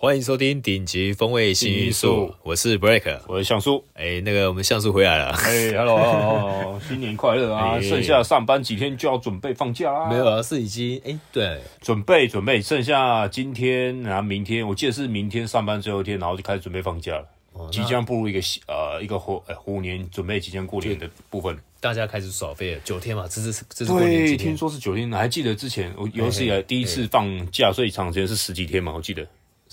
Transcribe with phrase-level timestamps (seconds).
[0.00, 3.84] 欢迎收听顶级风味幸运树，我是 Break，我是橡树。
[3.94, 5.30] 哎，那个我们像素回来了。
[5.30, 7.80] 哎，Hello， 新年快乐啊！
[7.80, 10.08] 剩下上班几天就要准备放假啦。
[10.08, 17.26] 没有啊，是已经哎，对，准备准备，剩下今天然后明天，我记得是明天上班最后一天，然后就开始准备放假了。
[17.72, 18.38] 即将步入一个
[18.68, 22.80] 呃一个虎虎年，准备即将过年的部分，大家开始耍废了。
[22.84, 24.50] 九天嘛，这是这是过年几天？
[24.50, 28.92] 听说是九天，还记得之前我有史以来第一次放假所以长时间是十几天嘛？
[28.94, 29.26] 我记得。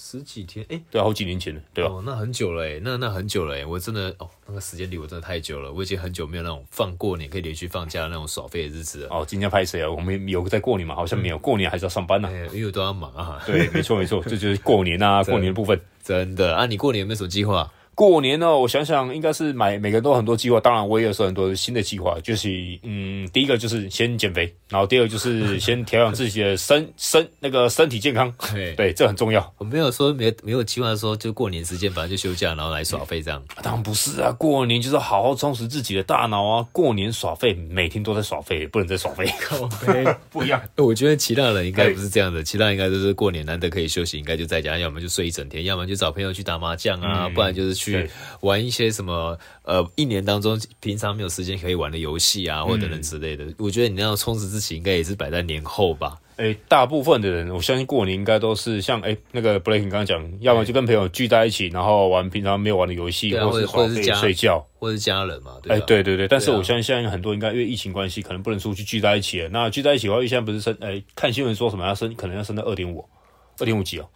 [0.07, 1.89] 十几天，哎、欸，对，好几年前了，对吧？
[1.89, 9.07] 哦，那很久了，哎，那那很久了，哎，我真的，哦，那个时间离我真的太久了，我已经很久没有那种放过年可以连续放假的那种耍废的日子了。
[9.09, 9.89] 哦，今天拍谁啊？
[9.89, 10.93] 我们有在过年嘛？
[10.93, 13.41] 好像没有，过年还是要上班呢、啊嗯欸，因为都要忙啊。
[13.47, 15.81] 对，没错没错，这就是过年啊， 过年的部分。
[16.03, 17.67] 真的啊，你过年有没有什么计划？
[17.95, 22.49] 过年呢，我想想应该是买每个人都很多计划，当然我也有说很多新的计划，就是
[22.83, 29.53] 嗯，第一个就是先减肥，然后第二个就是 先调养自己的身身那个身体健康，对对，这很重要。
[29.57, 33.41] 我没有说没没有计划说就过年时间本来就休假，然后来耍废这样。
[33.63, 36.67] 当然不是啊，过年就是好好充实自己的大脑啊。
[36.73, 39.25] 过年耍废，每天都在耍废，不能再耍废。
[40.29, 40.61] 不一样。
[40.75, 47.84] 我觉得其他人应该不是这样的，其他人应该都是过年难得可以休息，应该就在家，要么就睡一整天，要么就找朋友去打麻将啊，不然就是去。
[47.91, 48.09] 去
[48.41, 53.45] 玩一些什么呃，一年当中平常没有时间可以玩的游戏啊，或者等等之类的。
[53.45, 56.17] 嗯、我觉得你那样充实自己，应该也是摆在年后吧。
[56.37, 65.53] 哎、欸，大部分的人，我相信过年应该都是像哎、欸、那个 Blake 刚刚讲，要么就跟朋友聚在一起，然后玩平常没有玩的游戏，啊、或者或者是睡觉，或者是家人嘛。
[65.63, 66.27] 对、啊，哎、欸，对对对。
[66.27, 69.47] 但是我相信现在很多应该因为疫情关系，可能不能出去聚在一起了。
[69.47, 73.07] 那聚在一起的话，因为现在不是升哎、欸，看新闻说什么要升，可能要升到二点五，
[73.59, 74.09] 二点五级哦。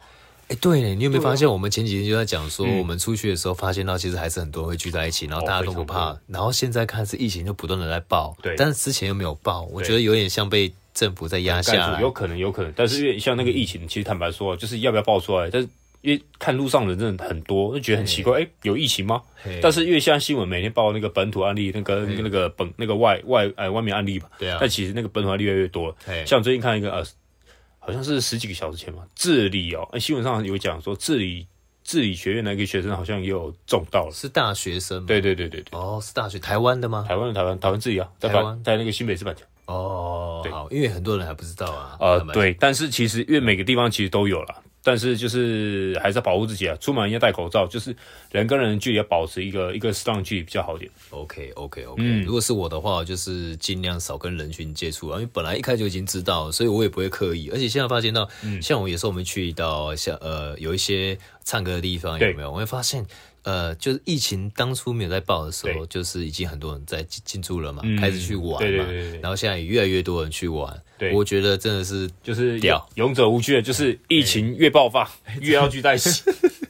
[0.50, 6.18] 哎，对，你有没有发现，我们前几天就在讲说，我们出去的时候发现到，其实还是很多人会聚在一起，然后大家都不怕。
[6.26, 12.00] 然后现在看是疫情就不断的在爆，对，但是之前又没有爆，我觉得有点像被政府在压下来。
[12.00, 15.68] 有可能，有可能，但是因为像那个疫情，其实坦白说，就是要不要爆出来，但是
[16.00, 19.22] 因为看路上的人真的很多，就觉得很奇怪，哎，有疫情吗？
[19.62, 25.94] 但是因为现在新闻每天报那个本土案例，那个那个本那个外外哎外面案例嘛，对啊，但其实那个本土案例越来越多了。
[26.26, 27.06] 像最近看一个呃。
[27.90, 31.46] 好像是十几个小时前嘛，智理哦，新闻上有讲说智理
[31.82, 35.06] 智理学院那个学生好像也有中到了，是大学生吗？
[35.08, 37.04] 对对对对对，哦，是大学，台湾的吗？
[37.08, 39.42] 台湾的台湾台湾智理啊，台湾在那个新北市板桥。
[39.66, 41.96] 哦，对，好，因为很多人还不知道啊。
[42.00, 44.62] 呃，对，但是其实因为每个地方其实都有了。
[44.82, 47.94] 但是就是还是要保护自己啊，出门要戴口罩，就是
[48.30, 50.90] 人跟人距离要保持一个一个适当距离比较好点。
[51.10, 57.50] OK OK OK，嗯，如果是我的话，就是尽量少跟人群接触啊，因为本来一开始就已经知道，所以我也不会刻意。
[57.52, 62.50] 而且现在发现到，嗯、像我有时候我们去到像呃有一些唱歌的地方，有没有？
[62.50, 63.04] 我会发现。
[63.42, 70.82] 呃，就是疫情当初没有在爆的时候，就是已经很多人在进驻了嘛，嗯、开始去玩嘛，对对对对，然后现在也越来越多人去玩。
[70.98, 76.22] 对，我觉得真的是就是屌，勇者无惧，就是疫情越爆发， 越要聚在一起。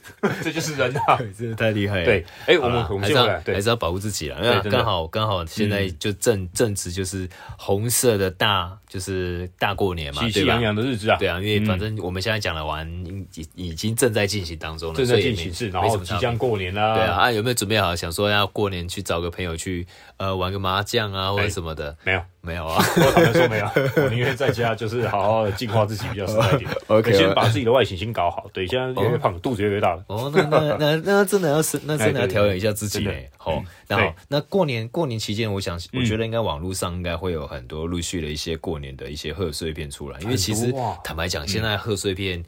[0.43, 2.05] 这就是人啊， 真的太厉害了。
[2.05, 4.39] 对，哎，我们还是要还是要保护自己啊。
[4.41, 11.17] 因为刚好刚好现在就正正值就是红色的大就是大过年嘛，喜气洋洋的日子啊。
[11.17, 12.87] 对啊，因为反正我们现在讲了完，
[13.33, 16.95] 已已经正在进行当中了，正在进行式，然后即将过年啦。
[16.95, 19.85] 对啊，啊有没有准备好想说要过年去找个朋友去
[20.17, 21.95] 呃玩个麻将啊或者什么的？
[22.03, 22.21] 没有。
[22.43, 23.65] 没有啊， 我坦白说没有，
[24.03, 26.71] 我宁愿在家就是好好的净化自己比较实在一点。
[26.87, 28.49] OK，先把自己的外形先搞好。
[28.51, 30.03] 对，现在越来越胖，肚子越来越大了。
[30.07, 33.29] 哦，那那那那真的要是那真的要调养一下自己嘞。
[33.37, 42.43] 好，那好，那过年过年期间，我想我觉得应该网络上应该会有很多陆续的一些过年的一些贺岁片出来，因为其实坦白讲，现在贺岁片，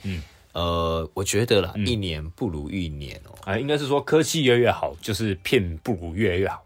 [0.54, 3.36] 呃，我觉得啦，一年不如一年哦。
[3.46, 6.64] 啊，应该是说科技越来越好，就是片不如越来越好。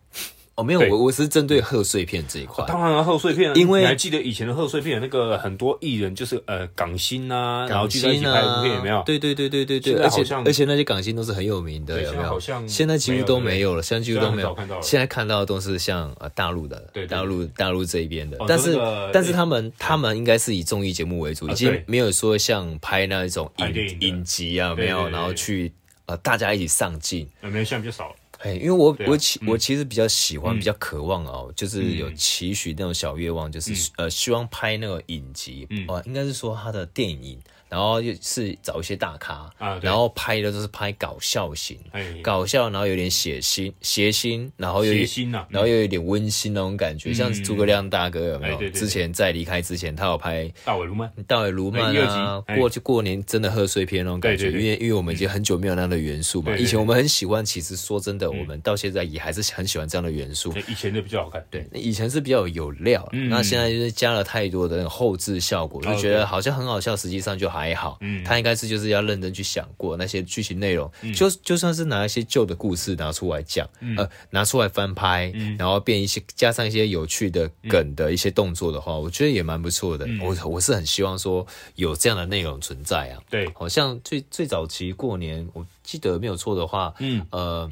[0.58, 2.66] 哦，没有，我我是针对贺岁片这一块。
[2.68, 9.04] 当然了，贺岁片，因为你还记得以前的贺岁片，那个很多艺人就是呃港星啊，然后聚在一起拍部片，有没有？
[9.06, 12.30] 对对对对对对，而且而且那些港星都是很有名的，有没有？
[12.30, 14.58] 好像现在几乎都没有了，现在几乎都没有。
[14.82, 18.76] 现在看到的都是像呃大陆的，大陆大陆这一边的，但是
[19.14, 25.72] 但是他们他们应该是以综艺节目为主，已经没有说像拍那一种影影集啊，没有，然后去
[26.08, 28.16] 呃大家一起上镜，没有，现在比较少了。
[28.40, 37.40] 哎，因为我我其我其实比较喜欢，比较渴望哦，就是有期许那种小愿望，就是呃，希望拍那个影集，哦，应该是说他的电影。
[37.70, 39.50] 然后又是找一些大咖，
[39.82, 41.78] 然后拍的都是拍搞笑型，
[42.24, 48.70] 搞笑，然后有点血腥、邪心，然后又血腥啊，然后又有点温馨那种感觉，像诸葛亮大哥有没有？
[48.70, 60.54] 之前在离开之前，他有拍大尾鲈鳗，大尾鲈鳗啊，过去过年真的贺岁片那种感觉，因为因为我们已经很久没有那样的元素嘛，以前我们很喜欢，其实说真的，我们到现在也还是很喜欢这样的元素。
[60.70, 67.57] 以前的比较好看，对，以前是比较有料，那现在就是加了太多的后置效果，就觉得好像很好笑，实际上就好。
[67.58, 80.06] 还好，嗯，他应该是就是要认真去想过那些剧情内容，嗯、就就算是拿一些旧的故事拿出来讲，嗯、呃，拿出来翻拍，嗯、然后变一些加上一些有趣的梗的一些动作的话，嗯、我觉得也蛮不错的。
[80.08, 81.46] 嗯、我我是很希望说
[81.76, 83.20] 有这样的内容存在啊。
[83.30, 87.72] 对，好像最最早期过年，我记得没有错的话，嗯，呃，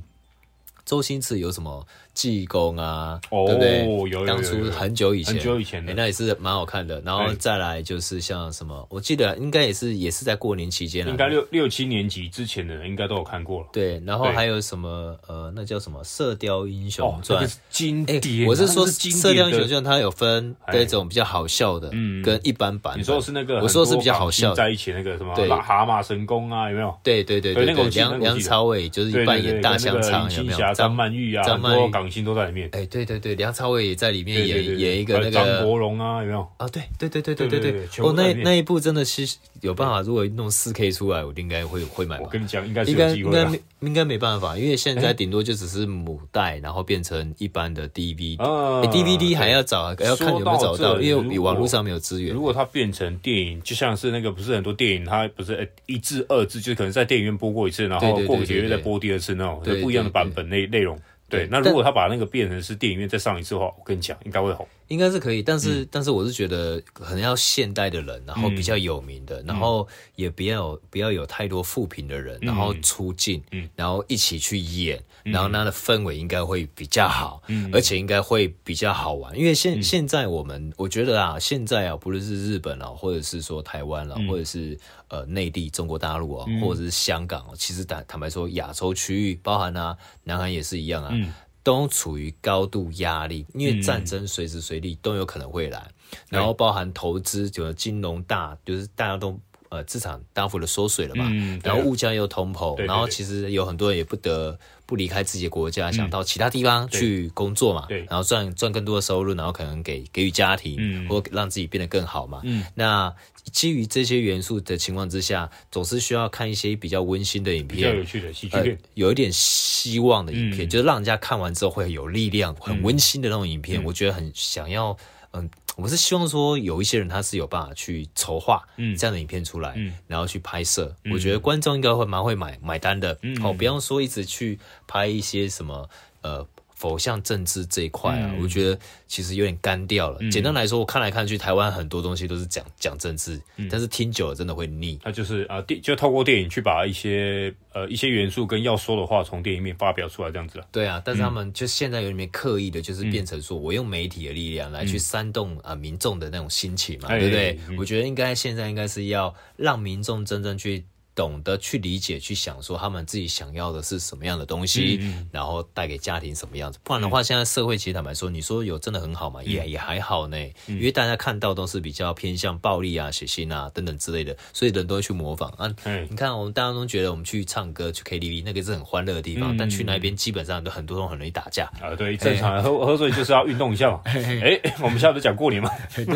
[0.86, 1.86] 周星驰有什么？
[2.16, 4.10] 济公啊，对不对？
[4.10, 7.00] 有当初很久以前，很久以前的，那也是蛮好看的。
[7.02, 13.68] 然后再来就是像什么，我记得应该也是也是在过年期间了，应该六六七年级之前的人应该都有看过了。
[13.74, 18.48] 对，然后还有什么呃，那叫什么《射雕英雄传》经典。
[18.48, 18.88] 我是说
[19.22, 21.90] 《射雕英雄传》它有分那种比较好笑的，
[22.24, 22.98] 跟一般版。
[22.98, 23.60] 你说是那个？
[23.62, 25.36] 我说是比较好笑在一起那个什么？
[25.36, 26.98] 对，蛤蟆神功啊，有没有？
[27.04, 30.74] 对对对对，那个梁梁朝伟就是扮演大香肠，有没有？
[30.74, 32.70] 张曼玉啊，很多港星都在里面。
[32.72, 36.48] 哎对对对，梁朝伟也在里面演演一个那个张国荣啊，有没有？
[36.58, 39.28] 啊，对对对对对对对，哦，那那一部真的是
[39.62, 42.20] 有办法，如果弄四 K 出来，我应该会会买。
[42.20, 52.34] 我跟你讲，应该应该应该没应该没办法，因为现在顶多就只是母带，然后变成一般的 DVD，DVD 还要找还要看有没有找到，因为网络上没有资源。
[52.34, 61.00] 如果它变成电影，就像是那个不是很多电影，它不是一至二至，就可能在电影院播过一次，然后过几个月再播第二次那种，不一样的版本内内容。
[61.28, 64.68] 对，那如果他把那个变成是电影院再上一次的话，我跟你讲，应该会红。
[64.88, 79.38] 应该是可以，但是、嗯、但是我是觉得可能要现代的人，然后比较有名的，嗯、然后也不要有不要有太多负评的人，嗯、然后出镜，嗯、然后一起去演，嗯、然后它的氛围应该会比较好，嗯、而且应该会比较好玩。
[79.38, 84.78] 因为现、嗯、现在我们我觉得啊，现在啊，不论是日本啊，或者是说台湾啊，嗯、或者是
[85.10, 91.10] 呃内地中国大陆啊，嗯、或者是香港啊，其实坦坦白说，亚洲区域包含啊，南韩也是一样啊。
[91.12, 91.34] 嗯。
[91.66, 95.80] 都处于高度压力，因为战争随时随地都有可能会来，
[96.12, 99.36] 嗯、然后包含投资，就是金融大，就是大家都
[99.70, 113.14] 呃资产大幅的缩水了嘛，嗯、然后物价又通膨，对对对，然后其实有很多人也不得不离开自己的国家，嗯、想到其他地方去工作嘛，然后赚赚更多的收入，然后可能给给予家庭，嗯、或让自己变得更好嘛，嗯、那。
[113.52, 123.80] 基于这些元素的情况之下，总是需要看一些比较温馨的影片，比较有趣的喜剧片，呃，有一点希望的影片，嗯、就是让人家看完之后会有力量、很温馨的那种影片。
[123.80, 124.98] 嗯、我觉得很想要，
[125.34, 128.64] 嗯，我是希望说有一些人他是有办法去筹划
[128.98, 130.96] 这样的影片出来，嗯、然后去拍摄。
[131.04, 133.18] 嗯、我觉得观众应该会蛮会买买单的。
[133.22, 135.90] 嗯、哦，不要说一直去拍一些什么，
[136.22, 136.48] 呃。
[136.90, 138.78] 否像政治这一块啊，嗯、我觉得
[139.08, 140.18] 其实有点干掉了。
[140.22, 145.00] 嗯、简单来说，我看来看去，台湾很多东西都是讲讲政治，嗯、但是听久了真的会腻。
[145.04, 150.64] 那就是啊，电就透过电影去把一些呃一些元素跟要说的话从电影里面发表出来，这样子。
[150.72, 157.60] 对啊，但是他们就现在有里面刻意的，就是变成说我用媒体的力量来去煽动啊民众的那种心情嘛，嗯、对不对？
[157.70, 160.86] 嗯、我觉得应该现在应该是要让民众真正去。
[161.16, 165.00] 懂得去理解、去想，说他们自己想要的是什么样的东西，
[165.32, 166.78] 然后带给家庭什么样子。
[166.84, 169.40] 不然的话，现在社会其实坦白说，你说有真的很好吗？
[169.46, 170.38] 嗯、也也还好呢。
[170.68, 175.74] 嗯、因为大家看到都是比较偏向暴力啊、血腥啊等等之类的，所以人都会去模仿啊。
[175.86, 181.96] 嗯、你看，我们大家都觉得我们去唱歌、去 KTV 那个是很欢乐的地方，嗯、但去那边基本上都很多都很容易打架啊。
[181.96, 184.02] 对，正常喝喝醉就是要运动一下嘛。
[184.06, 185.72] 哎， 我们现在不是讲过年嘛？
[185.96, 186.14] 对对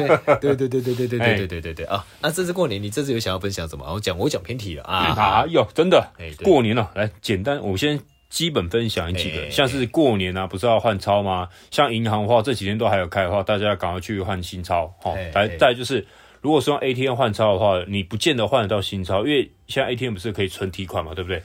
[0.56, 2.06] 对对对对对对对对对对啊！
[2.22, 3.86] 那这次过年，你这次有想要分享什么？
[3.94, 5.14] 我讲我讲偏题了啊！
[5.16, 5.68] 啊哟。
[5.74, 6.12] 真的，
[6.44, 11.48] 过年了，来简单，我先基本分享几个，像是过年啊，不是要换钞吗？
[11.72, 14.94] 像银行的话，这几天都还有开的话，大家赶快去换新钞。
[15.02, 16.06] 好，来，再就是，
[16.42, 21.42] 如果是用 ATM 换钞的话，你不见得换得到新钞，因为现在 ATM 不是可以存提款嘛，对不对？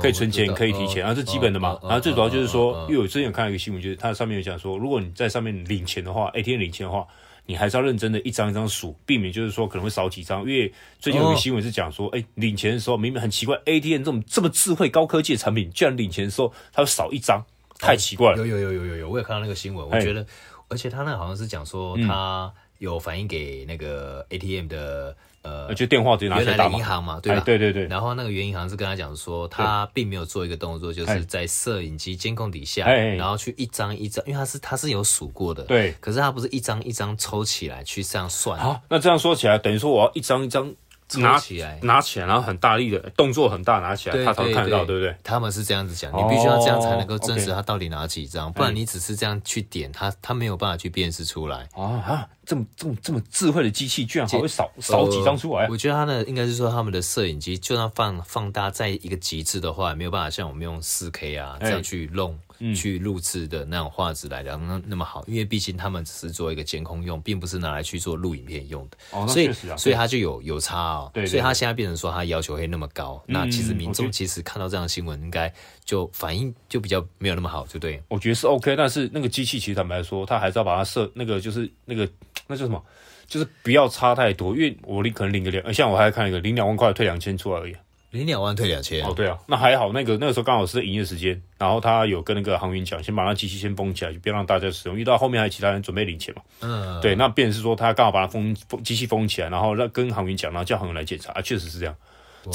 [0.00, 1.78] 可以存钱，可以提钱，然后这基本的嘛。
[1.82, 7.06] 然后最主要就是说，因为我之前有看到一个新闻，就是它上面有讲说，如果你在上面领钱的话，ATM 领钱的话。
[7.48, 10.40] 你还是要认真的一张一张数，避免就是说可能会少几张。
[10.40, 17.42] 因为最近有个新闻是讲说，哎、哦欸，领钱的时候明明很奇怪，ATM 这种这么智慧高科技的产品，居然领钱的时候它会少一张，
[17.78, 18.36] 太奇怪了。
[18.36, 20.26] 有有有有有有，我也看到那个新闻，我觉得，
[20.68, 25.16] 而且他那好像是讲说，他有反映给那个 ATM 的。
[25.40, 27.40] 呃，就电话直接拿起来打银行嘛，对吧？
[27.46, 27.86] 对对对。
[27.86, 35.92] 然后那个原银行是跟他讲说，他并没有做一个动作，就是在摄影机监控底下，然后去一张一张，因为他是他是有数过的，对。
[36.00, 38.58] 可是他不是一张一张抽起来去这样算。
[38.58, 40.74] 好，那这样说起来，等于说我要一张一张
[41.14, 45.14] 拿起来，拿起来，然后很大力的动作很大，拿起来，他才会看得到，对不对？
[45.22, 51.68] 他们是这样子讲，你必须要这样才能够证实他到底拿几张，不然你只是这样去点，他他没有办法去辨识出来。
[51.74, 55.68] 啊，这么这么这么智慧的机器，居然还会少少几张出来？
[55.68, 69.26] 我觉得他呢，应该是说他们的摄影机，就算放放大在一个极致的话，没有办法像我们用四 K 啊这样去弄、欸、去录制的那种画质来的那那么好，因为毕竟他们只是做一个监控用，并不是拿来去做录影片用的。
[69.26, 71.12] 所以所以他就有有差哦。
[71.26, 75.52] 所以他现在变成说他要求会那么高，嗯、那其实民众其实看到这样的新闻，应该
[75.84, 78.02] 就反应就比较没有那么好，就对。
[78.08, 82.08] 我觉得是 OK，但是那个机器其实坦白说，他还是要把它设那个就是那个
[82.48, 82.82] 那叫什么？
[83.28, 87.76] 就是不要差太多，因为我领可能领个两，像我还看一个领两万块退两千出来而已，
[88.10, 89.04] 领两万退两千。
[89.04, 96.40] 哦，对啊，那还好，那个那个时候刚好是营业时间，然后他有跟那个航员讲，先把那机器先封起来，就不要让大家使用，因为到后面还有其他人准备领钱嘛。
[96.62, 101.94] 嗯，对，那便是说他刚好把它封封机器封起来，然后让跟航员讲，然后叫航员来检查，啊，确实是这样。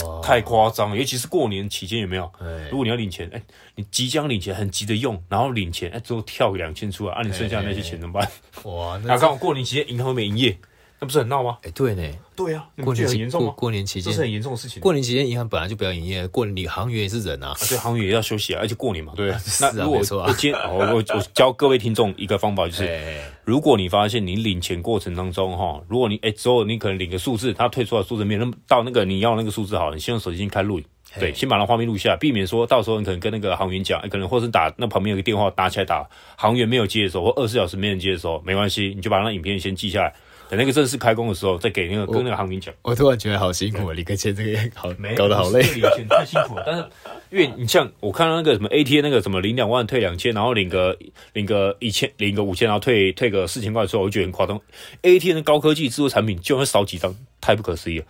[0.01, 2.31] 哇，太夸张了，尤其是过年期间有没有？
[2.71, 3.43] 如果你要领钱，哎、欸，
[3.75, 8.31] 你即将领钱，很急的用，然后领钱，哎、欸，之后跳两千出来，啊，你剩下那些钱怎么办？
[8.63, 10.57] 哇，那 刚好过年期间银行会没营业。
[11.03, 11.57] 那不是很闹吗？
[11.63, 12.01] 哎、欸，对呢，
[12.33, 13.53] 对呀、啊，过年很严重吗？
[13.57, 14.81] 过年期间这是很严重的事情。
[14.81, 19.39] 过年期间银行本来就不要营业，过年行员也是人啊，啊对，行员也要休息啊，而且过年嘛，对不对？
[19.43, 20.27] 是啊，那如果没错啊。
[20.29, 22.99] 我今天 我我我教各位听众一个方法，就是
[23.43, 30.85] 如果你发现你领钱过程当中哈，如果你哎之后你可能领个数字，他退出来数字没有那么到那个你要那个数字好，你先用手机先开录影，
[31.19, 36.07] 对，先把那画面录下，避免说到时候你可能跟那个航员讲，可能或是打那旁边有个电话打起来打，
[36.37, 40.13] 航员没有接的时候，或二十四小时没人接的时候，没关系，你就把那影片先记下来。
[40.49, 42.73] 等那个正式开工的时候，再给那个跟那个航民讲。
[42.81, 45.61] 我突然觉得好辛苦啊，李克谦这个好搞得好累，
[46.09, 46.63] 太辛苦了。
[46.65, 46.85] 但是
[47.29, 50.97] 因为你像我看到那个什么 ATM 那个什么领两万退两千，然后领个
[51.33, 54.59] 领个一千领个五千，然后退退个四千块的时候，我就觉得很夸张。
[55.01, 58.05] ATM 的高科技智慧产品就会少几张，太不可思议了。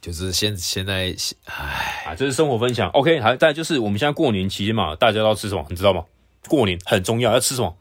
[0.00, 1.12] 就是现现在，
[1.46, 2.88] 唉啊，这是生活分享。
[2.90, 5.66] OK，还，再就是我们现在过年期间嘛，大家都要吃什么？
[5.70, 6.04] 你知道吗？
[6.46, 7.76] 过年很重要，要吃什么？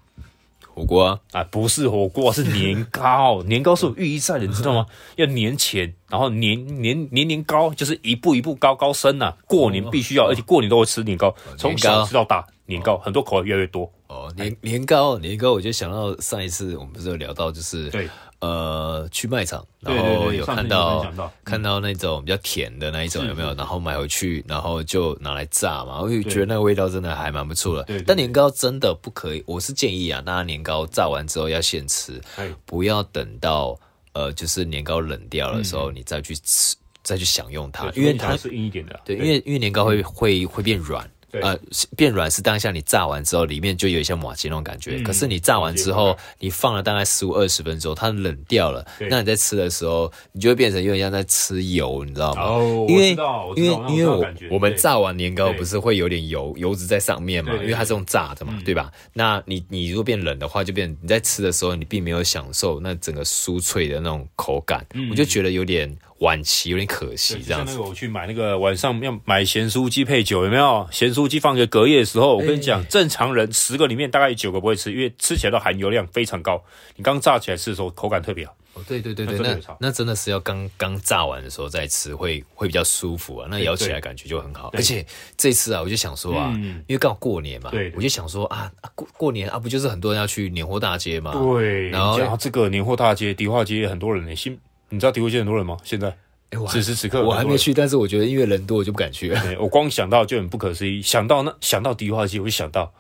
[0.78, 3.42] 火锅啊，啊，不是火锅，是年糕。
[3.50, 4.86] 年糕是有寓意在的，你知道吗？
[5.18, 9.38] 要年前，然后年年年年高，就是一步一步高高升呐、啊。
[9.48, 13.92] 过年必须要，而且过年都会吃年糕，从小吃到大，年糕很多口味越来越多。
[14.06, 18.08] 哦，年年糕，年糕，我就想到上一次我们不是有聊到，就是对。
[18.40, 21.12] 呃，去卖场，然后有看到，
[21.44, 23.52] 看到那种比较甜的那一种有没有？
[23.56, 26.00] 然后买回去，然后就拿来炸嘛。
[26.00, 28.04] 我就觉得那个味道真的还蛮不错的。
[28.06, 32.22] 但年糕真的不可以，我是建议啊，大家年糕炸完之后要现吃，
[32.64, 33.76] 不要等到
[34.14, 39.00] 呃，就是年糕冷掉的时候你再去吃，再去享用它，因为它是硬一点的。
[39.04, 41.10] 对，因为因为年糕会会会变软。
[41.32, 41.58] 呃，
[41.96, 44.96] 变软是当下你炸完之后，里面就有一些马吉那种感觉。
[44.98, 48.86] 嗯、可是你炸完之后，你放了大概十五二十分钟，它冷掉了。
[49.10, 52.44] 那你在吃的时候，你就会变成有点像在吃油，你知道吗？
[52.44, 53.10] 哦，因为
[53.56, 57.54] 因为因为我我们炸完年糕不是会有点油油脂在上面嘛？
[57.56, 58.92] 因为它是用炸的嘛，对，吧？
[59.14, 65.94] 那你你如果变冷的话，就变你在吃的时候，你并没有享受那整个酥脆的那种口感，嗯、我就觉得有点。
[66.20, 67.72] 晚期有点可惜，这样子。
[67.72, 70.88] 像那个我去买那个晚上要买咸酥鸡配酒，有没有？
[70.92, 76.64] 咸酥鸡放一个隔夜的时候，我跟你讲，正常人十个里面大概有九个不会吃，因为吃起来的含油量非常高。
[76.96, 78.56] 你刚炸起来吃的时候，口感特别好。
[78.74, 83.48] 哦，对对对对，那那，那真的是要刚刚炸完的时候再吃，会会比较舒服啊。
[83.50, 84.70] 那咬起来感觉就很好。
[84.74, 85.06] 而且
[85.36, 91.32] 这次啊，我就想说啊，嗯、因为刚好过年嘛，对，我就想说啊，过过年啊，不就是很多人要去年货大街嘛？
[91.34, 91.90] 对。
[91.90, 94.60] 然后这个年货大街、迪化街很多人呢，新。
[94.90, 95.78] 你知道迪化街很多人吗？
[95.84, 96.08] 现在，
[96.52, 99.42] 哎，此时此刻我还没去，但是我觉得因为人多，我就不敢去了。
[99.60, 102.92] 我光想到就很不可思议，想到那想到迪化街，我就想到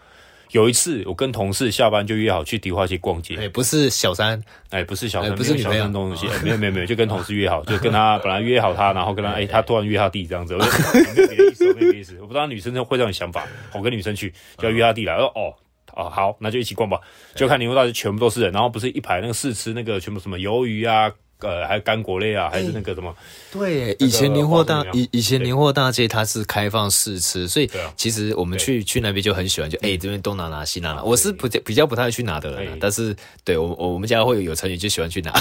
[0.52, 3.36] 有一次我跟同事下班就约好去迪化街逛街。
[3.38, 15.54] 哎，不是小三，哎，不是小三，不是小三东西， 没有没有没有，就跟同事约好，就跟他 本来约好他，然后跟他，哎，他突然约他弟这样子，我就没有别的意思，没有别的意思，我不知道女生会这种想法，我跟女生去就要约他弟来，哦哦
[15.96, 17.00] 哦，好，那就一起逛吧，
[17.34, 21.12] 就看年货大街全部都是人，然后不是一排那个试吃那个全部什么鱿鱼啊。
[21.40, 23.16] 呃，还有干果类啊，还是那个什么？
[23.52, 31.04] 对，以前年货大以以前年货大街它是开放试吃，所以其实我们去去那边就很喜欢，就哎这边东拿拿西拿拿。
[31.04, 35.32] 我是不比较不太去拿的人，但是对我我们家会有有成员就喜欢去拿。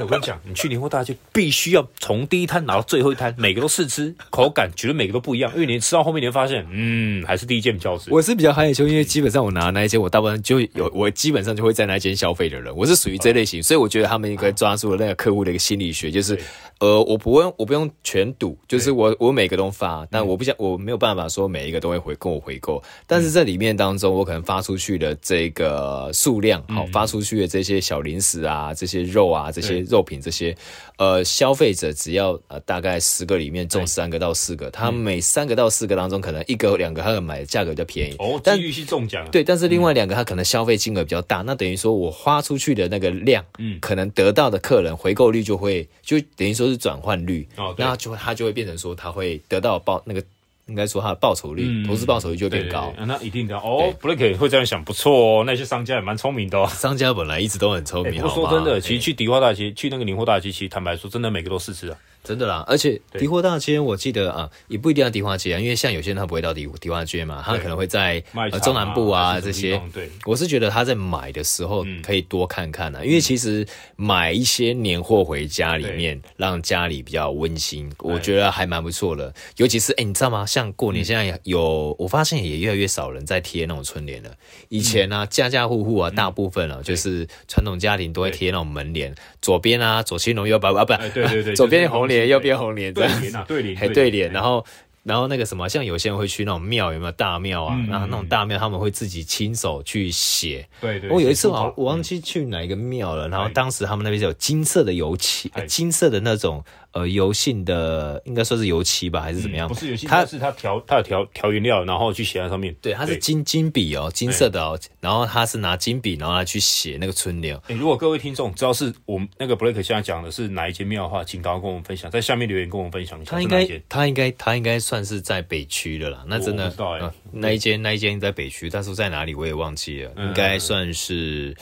[0.00, 8.10] 我跟你讲，你去年货大街必须要从第一摊拿到最后一摊，每个都试吃，口感觉得每个都不一样，因为你吃到后面你会发现，嗯，还是第一件比较好吃。
[8.10, 16.38] 我是比较害羞，因为基本上我拿那一间，我大部分就有我基本上就会在那间消费的人，我是属于这类型，所以我觉得他们应该抓住了那个客户的一个心理学，就是
[16.80, 30.54] 呃，我不用我不用全赌，就是我我每个都发，但我不想我没有办法说每一个都会回跟我回购，但是这里面当中，我可能发出去的这个数量，好发出去的这些小零食啊，这些肉啊，这些肉品这些，
[30.98, 50.22] 呃，消费者只要呃大概十个里面中三个到四个，他每三个到四个当中，可能一个两个他买的价格比较便宜哦，但预期中奖，对，但是另外两个他可能消费金额比较大，那等于说我花出去的那个量，嗯，可能得到的客人回购率就会就等于说是转换率，哦，那就会他就会变成说它会得到报那个。
[50.68, 52.92] 应该说它的报酬率，嗯、投资报酬率就会变高。
[53.06, 55.44] 那一定的哦，Blake 会这样想，不错哦。
[55.46, 56.66] 那些商家也蛮聪明的哦。
[56.68, 58.20] 商家本来一直都很聪明。
[58.20, 61.96] 我、欸、说真的，其实去迪化大街，去那个宁货大街，其实坦白说，真的每个都试吃啊。
[62.26, 69.80] 真的啦，而且迪货大街，我记得啊，也不一定要迪化街啊，因为像有些人他不会到迪迪化街嘛，他可能会在呃中南部啊这些。
[69.92, 79.32] 对，我是觉得他在买的时候可以多看看啊，因为其实买一些年货回家里面，让家里比较温馨，我觉得还蛮不错的。
[79.56, 80.44] 尤其是哎，你知道吗？
[80.44, 84.30] 像过年现在有，我发现也越来越少人在贴那种春联了。
[84.68, 94.64] 以前呢，家家户户啊，大部分啊，就是传统家庭都会贴那种门联，左边啊左青龙右白虎啊，不，对对对， 左边红脸，右边红脸，对联啊，对联，还对联，然后。
[95.06, 97.76] 然后那个什么，像有些人会去那种庙，有没有大庙啊？
[97.78, 100.68] 嗯、然后那种大庙，他们会自己亲手去写。
[100.80, 101.08] 对对。
[101.10, 106.64] 我有一次我我忘记去哪一个庙了，嗯、然后当时他们那边是有金色的油漆，哎、金色的那种
[106.98, 109.66] 呃油性的，应该说是油漆吧，还是怎么样？
[109.66, 112.74] 嗯、不是油漆，它是它调它的调调原料，然后去写在上面。
[112.82, 117.56] 对，它是金金笔哦，金色的哦，然后它是拿金笔，然后来去写那个春联。
[117.68, 123.30] 哎，如果各位听众知道是我们那个 Blake 现在讲的是哪一间庙的话，请赶快跟我们分享，在下面留言跟我们分享一下。
[123.30, 125.06] 他应该他应该他应该算。
[125.06, 131.56] 是在北区的啦，那真的，呃、那一间那一间在北区，但是在哪里我也忘记了，应该算是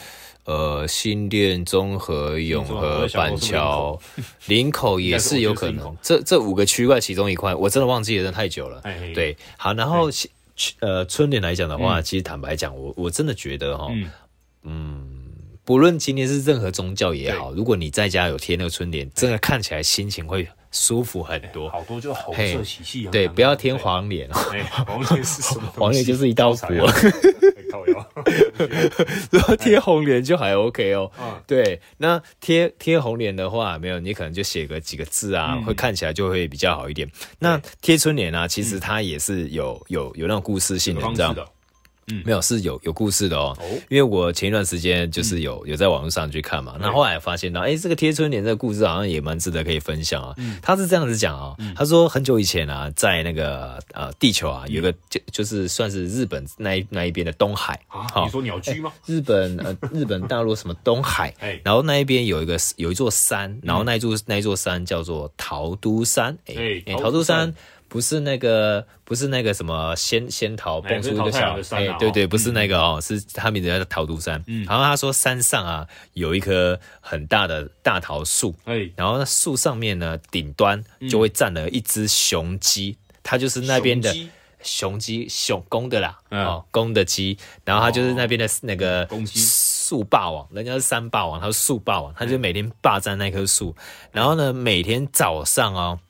[0.45, 3.99] 呃新店、中和、永和、板桥、
[4.47, 5.97] 林口也是有可能。
[6.03, 8.83] 这这五个区块其中一块，我真的忘记了，那太久了。
[9.15, 10.09] 对，好，然后
[10.81, 13.89] 呃春联来讲的话，其实坦白讲，我我真的觉得哈，
[14.63, 15.05] 嗯，
[15.65, 20.47] 不论今天是任何宗教也好，如果你在家有贴那个春联，真的看起来心情会。
[20.77, 24.35] 舒服很多，好多就红色喜气，对，不要贴黄脸哦。
[24.85, 25.63] 黄脸是什么？
[25.79, 26.53] 黄脸就是一道
[27.83, 27.93] 符。
[29.33, 31.11] 如果贴红脸就还 OK 哦。
[31.47, 37.11] 对，那贴贴红脸的话，没有，你可能就写个几个字啊，会看起来就会比较好一点。
[37.39, 41.45] 那贴春联啊，其实它也是有有有那种故事性的，你知道吗？
[42.09, 43.57] 嗯，没有是有有故事的哦，
[43.89, 50.35] 因为我前一段时间就是有有在网络上去看嘛，那后来发现到，哎，这个贴春联这个故事好像也蛮值得可以分享啊。
[50.63, 58.93] 他是这样子讲啊，他说很久以前啊，在那个呃地球啊，有个就就是算是日本那一那一边的东海啊，你说鸟居吗？
[59.07, 67.55] 日本呃日本大陆什么东海， 然后那一边有一个有一座山，然后那一座那一座山叫做桃都山，哎，桃都山。
[67.95, 74.43] 不是那个，不是那个什么仙仙桃蹦出一个小，哎，对对，不是那个哦，是他名字叫桃都山。
[74.49, 84.13] 嗯，然后他说山上啊有一棵很大的大桃树，哎，然后那树上面呢顶端就会站了一只雄鸡，它就是那边的
[84.65, 93.73] 雄鸡，雄公的啦，哦，公的鸡，然后它就是那边的那个树霸王，人家是山霸王，他是树霸王，他就每天霸占那棵树，
[94.11, 96.01] 然后呢每天早上哦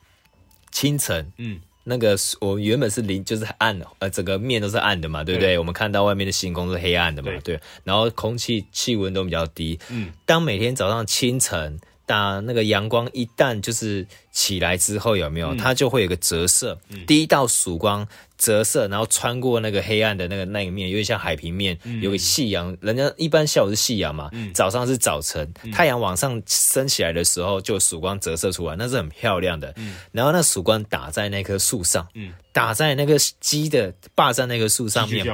[0.70, 1.60] 清晨，嗯。
[1.84, 5.50] 那个我原本是零，就是暗，呃，整个面都是暗的嘛，对不对？
[5.50, 7.60] 对，我们看到外面的星空是黑暗的嘛，对，对。
[7.84, 10.10] 然后空气气温都比较低，嗯。
[10.24, 15.54] 当每天早上清晨，当那个阳光一旦就是起来之后，有没有？
[15.54, 18.06] 它就会有个折射，嗯、第一道曙光。
[18.36, 22.76] 折射，然后穿过那个黑暗的那个那一面，有点像海平面，有个夕阳。
[22.80, 29.72] 人家一般下午是夕阳嘛，早上是早晨，太阳往上升起来的时候，就曙光折射出来，那是很漂亮的。
[30.10, 32.06] 然后那曙光打在那棵树上，
[32.52, 35.24] 打在那个鸡的霸占那棵树上面。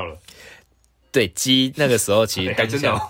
[1.10, 3.00] 对，鸡那个时候其实 当下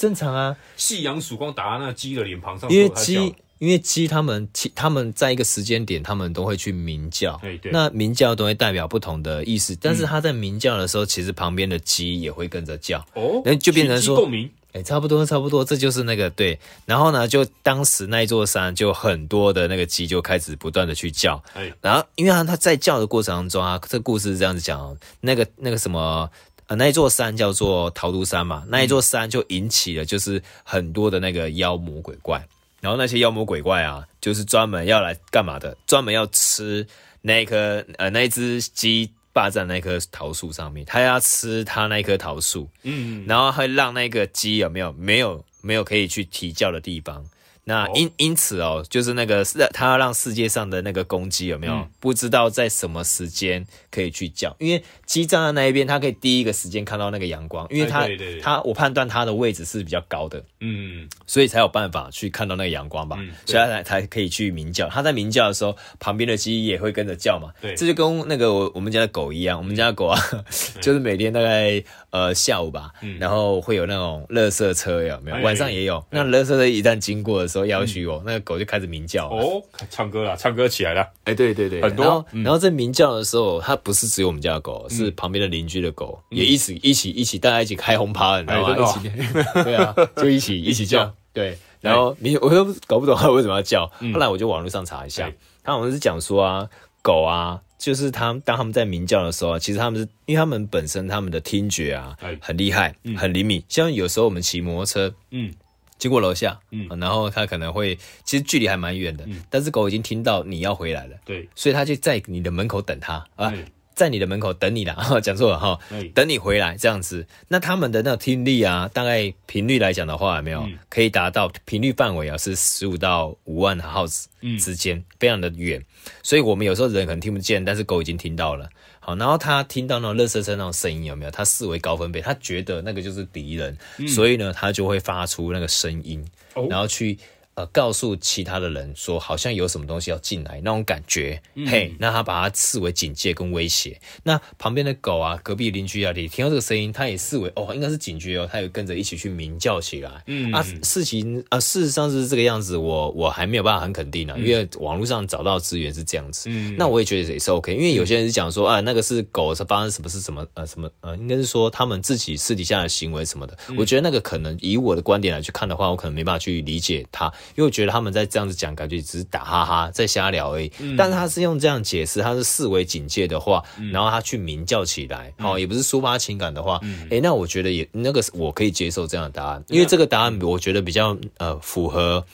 [0.00, 3.34] 正常啊，夕阳曙光打在那鸡的脸庞上，因为鸡。
[3.58, 7.38] 因为鸡他们，他们在一个时间点，他们都会去鸣叫。
[7.70, 9.76] 那鸣叫都会代表不同的意思。
[9.78, 13.04] 但是他在鸣叫的时候，其实旁边的鸡也会跟着叫。
[13.12, 14.50] 哦，那就变成说，共鸣。
[14.72, 16.58] 哎，差不多，差不多，这就是那个对。
[16.86, 21.42] 然后呢，就当时那一座山，就很多的那个鸡就开始不断的去叫。
[21.82, 26.30] 然后因为他他在叫的过程当中啊，这个故事是这样子讲，那个那个什么，
[26.70, 32.40] 呃，那一座山叫做桃都山嘛，那一座山就引起了就是很多的那个妖魔鬼怪。
[32.80, 35.76] 然后那些妖魔鬼怪啊，就是专门要来干嘛的？
[35.84, 36.86] 专门要吃
[37.22, 47.26] 那一棵呃那一只鸡霸占那棵桃树上面，他要吃他那棵桃树，嗯，然后会让那个鸡有没有没有没有可以去啼叫的地方，
[47.64, 58.08] 那因因此哦，就是那个是他要让世界上的那个公鸡有没有、嗯、不知道在什么时间可以去叫，因为鸡站在那一边，它可以第一个时间看到那个阳光，因为它
[58.42, 64.88] 它我判断它的位置是比较高的，嗯，所以才有办法去看到那个阳光吧，嗯、所以它才才可以去鸣叫。
[64.88, 70.18] 它在鸣叫的时候，旁边的鸡也会跟着叫嘛，对，这就跟那个我我们家的狗一样，我们家的狗啊，
[70.80, 75.36] 就是每天大概呃下午吧，然后会有那种垃圾车有没有？
[75.44, 82.04] 晚上也有，那垃圾车一旦经过的时候，要许我那个狗就开始鸣叫哦，唱歌了，唱歌起来了，哎，对对对，很多。
[82.04, 88.76] 然后，然后在鸣叫的时候，它不是只有我们家的狗，是旁边的邻居的狗也一起一起一起大家一起开轰趴，你知道吗？
[88.76, 89.10] 一起，
[89.64, 91.56] 对啊，就一起 一起叫，对。
[91.80, 95.32] 然后你我都搞不懂它为什么要叫，后来我就网络上查一下，
[95.64, 96.68] 他好像是讲说啊，
[97.00, 105.52] 狗啊，就是他当他们在鸣叫的时候，其实他们是因为他们本身他们的听觉啊很厉害，很灵敏，像有时候我们骑摩托车，嗯。
[105.98, 113.52] 经过楼下，嗯，然后他可能会，其实距离还蛮远的，嗯，但是狗已经听到你要回来了，对，所以他就在你的门口等他啊，
[113.94, 115.78] 在你的门口等你啦， 讲错了哈，
[116.14, 117.26] 等你回来这样子。
[117.48, 122.36] 那他们的那个听力啊，大概频率来讲的话，有没有可以达到频率范围啊？
[122.38, 125.84] 是十五到五万赫兹之间，非常的远，
[126.22, 128.68] 所以我们有时候人可能听不见，但是狗已经听到了。
[129.00, 131.30] 好，然后他听到那种垃圾车那种声音有没有？
[131.30, 136.24] 他视为高分贝，他觉得那个就是敌人，嗯、所以呢，他就会发出那个声音，
[136.54, 137.18] 哦、然后去。
[137.60, 144.00] 呃，告诉其他的人说，好像有什么东西要进来那种感觉，嗯、嘿，那他把它视为警戒跟威胁。
[144.22, 150.22] 那旁边的狗啊，隔壁邻居啊，你听到这个声音，他也视为哦，应该是警觉哦，他也跟着一起去鸣叫起来。
[150.26, 156.48] 嗯啊，事情啊，事实上是这个样子，我我还没有办法很肯定呢、因为网络上找到资源是这样子。
[156.48, 163.58] 嗯，那我也觉得也是 OK，因为有些人是讲说啊，那个是狗是发生什么是什么呃什么呃，应该是说他们自己私底下的行为什么的。
[163.68, 167.30] 嗯、我觉得那个可能以我的观点来去看的话，我可能没办法去理解他。
[167.56, 170.70] 因为我觉得他们在这样子讲，感觉只是打哈哈，在瞎聊而已。
[170.78, 182.24] 嗯、但是他是用这样解释，他是视为警戒的话，嗯、然后他去鸣叫起来，哦、嗯，也不是抒发情感的话，哎、那我觉得也那个我可以接受这样的答案，因为这个答案我觉得比较呃符合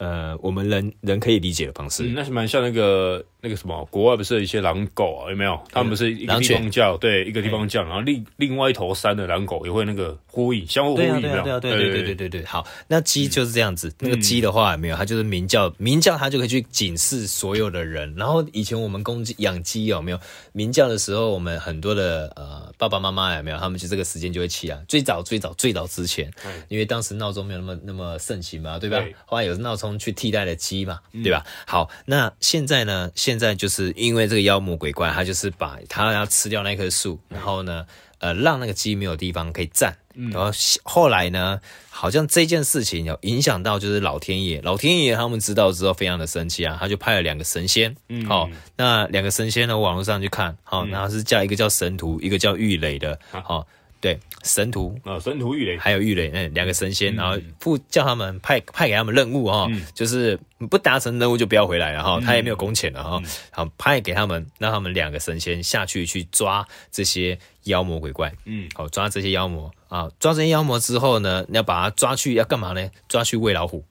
[0.00, 2.02] 呃我们人人可以理解的方式。
[2.02, 3.24] 嗯、那是蛮像那个。
[3.42, 5.30] 那个什么，国外不是有一些狼狗啊？
[5.30, 5.58] 有没有？
[5.72, 12.44] 他们不是一个地方叫，对，一个地方叫，然后另另外一头山的狼狗也会那个呼应，相互呼应，对啊，对啊，对对对对对对。
[12.44, 14.96] 好，那鸡就是这样子，那个鸡的话有没有？
[14.96, 18.14] 它就是鸣叫，鸣叫它就可以去警示所有的人。
[18.14, 20.20] 然后以前我们公鸡养鸡有没有
[20.52, 23.56] 鸣叫的时候，我们很多的呃爸爸妈妈有没有？
[23.56, 26.30] 他们就这个时间就会起来，最早最早最早之前，
[26.68, 29.02] 因为当时闹钟没有那么那么盛行嘛，对吧？
[29.24, 31.44] 后来有闹钟去替代了鸡嘛，对吧？
[31.66, 33.10] 好，那现在呢？
[33.14, 37.86] 现在就是因为这个妖魔鬼怪，他就是把他要吃掉那棵树，然后呢，
[38.18, 39.96] 呃，让那个鸡没有地方可以站。
[40.32, 40.50] 然后
[40.82, 47.96] 后来呢，好像这件事情有影响到就是老天爷，老天爷他们知道之后非常的生气啊，他就派了两个神仙。
[48.08, 53.66] 嗯，好，那两个神仙呢，网络上去看，好，然后是叫一个叫神徒，一个叫玉垒的，好。
[54.00, 54.98] 对，神徒。
[55.04, 60.38] 啊，神徒玉垒，还有玉垒，嗯，两个神仙，然后不叫他们派派给他们任务哈，就是
[60.70, 72.90] 不达成任务就不要回来了哈，他也没有工钱了哈，好派给他们，让他们两个神仙下去去抓这些妖魔鬼怪，嗯，好抓这些妖魔啊，抓这些妖魔之后呢，你要把它抓去要干嘛呢？
[73.06, 73.84] 抓去喂老虎，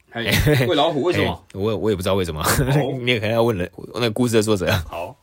[0.67, 1.45] 喂老虎为什么？
[1.53, 2.43] 我我也不知道为什么，
[3.03, 4.71] 你也可能要问人，那个故事的作者。
[4.87, 5.15] 好。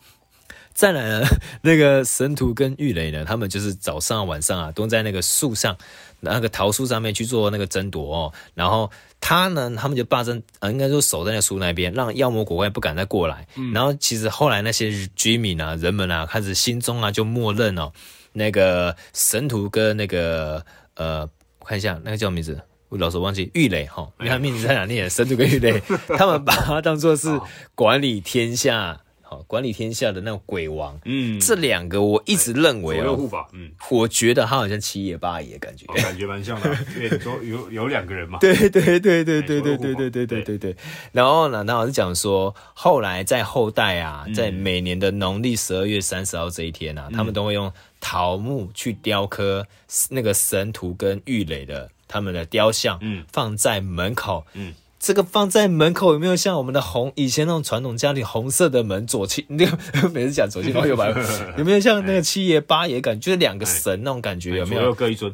[0.76, 1.26] 再来呢，
[1.62, 5.74] 那个神徒跟玉雷呢，他们就是早上晚上啊，都在那个树上，
[6.20, 8.32] 那个桃树上面去做那个争夺哦。
[8.52, 13.48] 然后他呢，他们就霸占，呃，应该说守在那树那边，让妖魔鬼怪不敢再过来。
[13.54, 17.90] 嗯、然后其实后来那些居民啊、人们啊，开始心中啊就默认哦，
[18.34, 20.62] 那个神徒跟那个
[20.96, 21.26] 呃，
[21.60, 22.60] 我看一下那个叫名字，
[22.90, 25.08] 我老是忘记玉垒哈，你看名字在哪念？
[25.08, 25.80] 神徒跟玉垒，
[26.18, 27.40] 他们把它当做 是
[27.74, 29.00] 管理天下。
[29.46, 40.58] 好，管理天下的那个鬼王，嗯，这两个我一直认为哦，护法，嗯，我觉得他好像七爷八爷的感觉，感觉蛮像的， 因为你说有有两个人嘛，对对对对对对对对对对对。
[40.58, 40.76] 对。
[41.12, 49.66] 然后呢，那我是讲说，后来在后代啊，在每年的农历十二月三十号这一天啊，他们都会用桃木去雕刻
[50.08, 54.74] 那个神图跟郁垒的他们的雕像，嗯，放在门口，嗯。
[55.06, 61.14] 这个放在门口有没有像我们的红以前那种传统家里红色的门左青那个每次讲左亲房右白
[61.56, 64.82] 有没有像那个七爷八爷感觉就是两个神那种感觉有没有？
[64.82, 65.32] 有各一尊，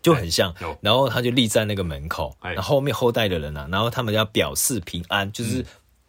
[0.00, 0.54] 就很像。
[0.80, 5.62] 然后他就立在那个门口，然后后面后代的人啊，然后他们要表示平安，就是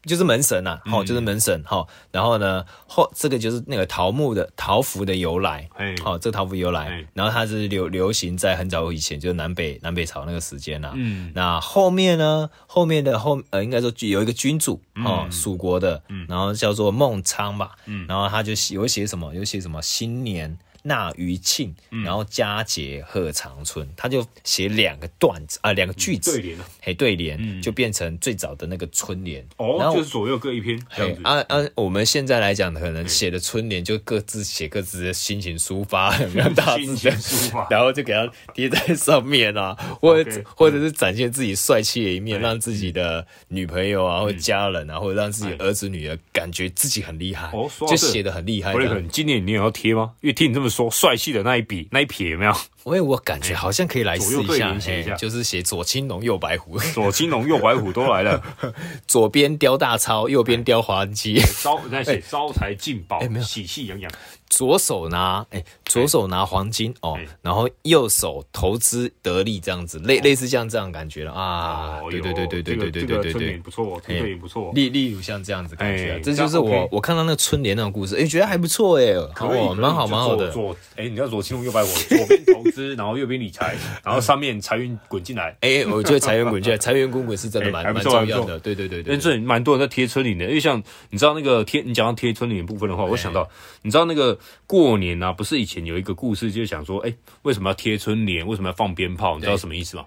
[0.04, 5.70] 就是门神呐，好，就是门神，好，然后呢，后这个就是那个桃木的桃符的由来，
[6.04, 19.82] 好，这个桃符由来，然后它是流流行在很早以前，就是南北南北朝那个时间呐，嗯，那后面呢，后面的后呃，应该说有一个君主，哦，蜀国的，然后叫做孟昌吧，嗯，然后他就有写什么，有写什么？
[19.82, 20.58] 新年。
[20.84, 29.46] 纳余庆，然后佳节贺长春，他就写两个段子啊，两个句子，对联，嘿，对联，就变成最早的那个春联。
[29.58, 31.22] 哦，然后就是左右各一篇这样子。
[31.24, 47.52] 啊啊，我们现在来讲，可能写的春联就各自写各自的心情抒发，有没有大字的抒发， 然后就给它贴在上面啊，或者或者是展现自己帅气的一面，让自己的女朋友啊或家人啊，或者让自己儿子女儿感觉自己很厉害，
[47.88, 48.74] 就写的很厉害。
[49.12, 50.14] 今年你也要贴吗？
[50.22, 50.71] 因为听你这么。
[50.72, 52.54] 说帅气的那一笔那一撇有没有？
[52.86, 58.42] 因为我感觉好像可以来试一下，写一下，就是写左青龙右白虎，左青龙右白虎都来了，
[59.08, 64.12] 左边雕大钞，右边雕黄金，招在写招财进宝，喜气洋洋。
[64.50, 71.32] 左手拿哎，左手拿黄金哦，然后右手投资得利，这样子类类似像这样感觉了。
[71.32, 72.02] 啊。
[72.10, 74.70] 对对对对对对对对对，不错，这个也不错。
[74.74, 80.52] 例例如像这样子感觉，这就是我我看到那个春联那种故事，哎，觉得还不错哎，哦，蛮好蛮好的。
[80.52, 85.56] 左哎，你要左青龙右白虎，左边投资，然后右边理财，然后上面财运滚进来。
[85.62, 88.58] 哎，我觉得财源滚进来，财源滚滚是真的蛮蛮重要的。
[88.60, 93.48] 对对对对，因为这蛮多人在贴春联的，因为像你知道那个贴，你讲到贴春联部分的话，我想到
[93.82, 94.40] 你知道那个。
[94.68, 98.48] 过年、啊，不是以前有一个故事，就是想说，哎、欸，为什么要贴春联？
[98.48, 99.36] 为什么要放鞭炮？
[99.36, 100.06] 你知道什么意思吗？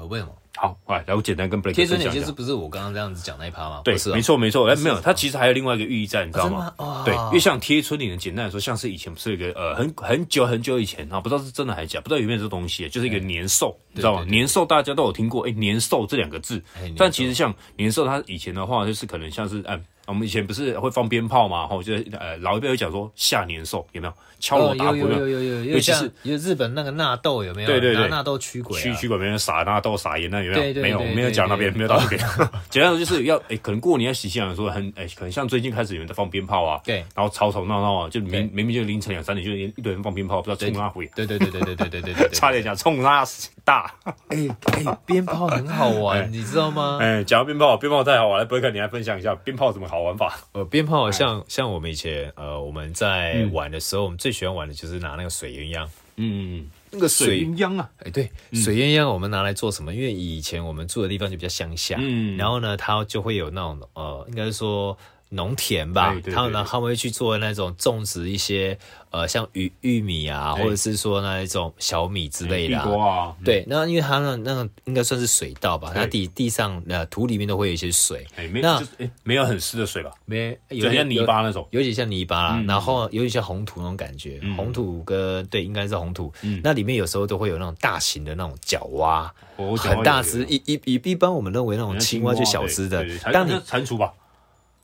[0.00, 0.32] 呃，为什么？
[0.56, 3.82] 好，来，来，我简单跟 Blake 贴春联就是不是我刚刚这样子讲那一趴吗？
[3.84, 4.68] 对，是没错，没错。
[4.68, 6.72] 哎，没有，它其实还有另外一个寓意在，你知道吗？
[6.76, 14.24] 哦、对，因为像贴春联的，简单来说，像是以前不是一个呃很很久很久以前啊，不知道是真的还是假，不知道有没有这东西，就是一个年兽，你知道吗？
[14.28, 16.62] 年兽大家都有听过，哎，年兽这两个字，
[16.96, 19.80] 但其实像年兽，它以前的话就是可能像是哎。
[20.06, 21.68] 我们以前不是会放鞭炮嘛？
[21.68, 24.14] 吼，就是呃，老一辈会讲说下年兽有没有？
[24.40, 27.66] 敲锣打鼓有有有有，尤其是有日本那个纳豆有没有？
[27.68, 30.82] 对对对，纳豆驱鬼，驱驱鬼，没人撒纳豆撒盐那有没有？
[30.82, 32.20] 没有，没有讲那边，没有到那边。
[32.70, 41.06] 简单说就是要哎，可能过年要喜气洋洋，说很哎，可能像最近开始有人在放鞭炮啊，对，然后吵吵闹闹啊，就明明明就凌晨两三点，就一堆人放鞭炮，不知道冲哪回。
[41.14, 43.24] 对对对对对对对对对，差点讲冲哪
[43.64, 43.92] 大。
[44.28, 46.98] 哎哎，鞭炮很好玩，你知道吗？
[47.00, 50.38] 哎，讲到鞭炮，鞭炮太好玩了，不会看你来分享一下鞭炮怎么好玩法？
[50.52, 55.86] 呃，鞭炮像像我们以前呃我们在玩的时候，我们最喜欢玩的就是拿那个水鸳鸯。
[56.16, 59.94] 嗯，那个水鸳鸯啊，哎对，水鸳鸯我们拿来做什么？
[59.94, 64.96] 因为以前我们住的地方就比较乡下，嗯，然后呢，它就会有那种呃，应该是说。
[65.30, 68.76] 农田吧，他们呢，他们会去做那种种植一些
[69.10, 72.78] 呃，像玉玉米啊，或者是说那一种小米之类的。
[72.78, 73.34] 啊。
[73.44, 78.26] 对，那因为它那那个应该算是水稻吧，它地地上呃土里面都会有一些水。
[78.60, 78.82] 那
[79.22, 80.10] 没有很湿的水吧？
[80.24, 84.40] 没，有点像泥巴那种，有点像泥巴，然后有点像红土那种感觉。
[84.56, 86.32] 红土跟对，应该是红土。
[86.62, 89.32] 那里面有时候都会有那种大型的那种角蛙，
[89.78, 90.44] 很大只。
[90.46, 94.12] 一一一一般我们认为那种青蛙就小只的，但你蟾蜍吧。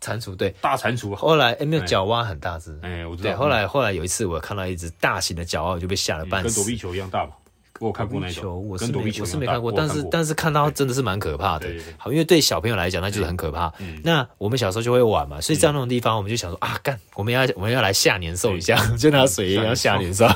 [0.01, 1.15] 蟾蜍对，大蟾蜍。
[1.15, 3.31] 后来哎，没有角蛙很大只，哎，我知道。
[3.31, 6.49] 对，后来后来有一次我看到一只大型的角蛙，我就被吓了半死。
[6.49, 7.37] 跟躲避球一样大吧？
[7.81, 11.69] 我看过那种，我是没我是没看过，但是但是看到真的是蛮可怕的。
[11.97, 13.73] 好，因为对小朋友来讲，那就是很可怕。
[14.03, 20.27] 那我们小时候就会玩嘛，所以在那种地方，我们就想说啊，干，我们要我们要来下年兽一下，就拿水烟要下年兽，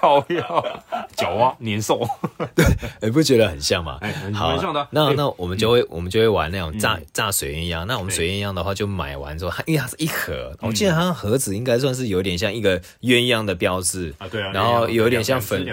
[0.00, 0.64] 靠药
[1.16, 2.00] 脚啊年兽，
[2.54, 2.64] 对，
[3.00, 4.00] 你不觉得很像吗？
[4.34, 4.58] 好，
[4.90, 7.84] 那那我们就会我们就会玩那种炸炸水鸳鸯。
[7.84, 15.64] 那我们水鸳鸯的话，就买完之后，因为它是一盒，我记得它盒子应该算是有点像一个鸳鸯的标志啊，对啊，然后有点像粉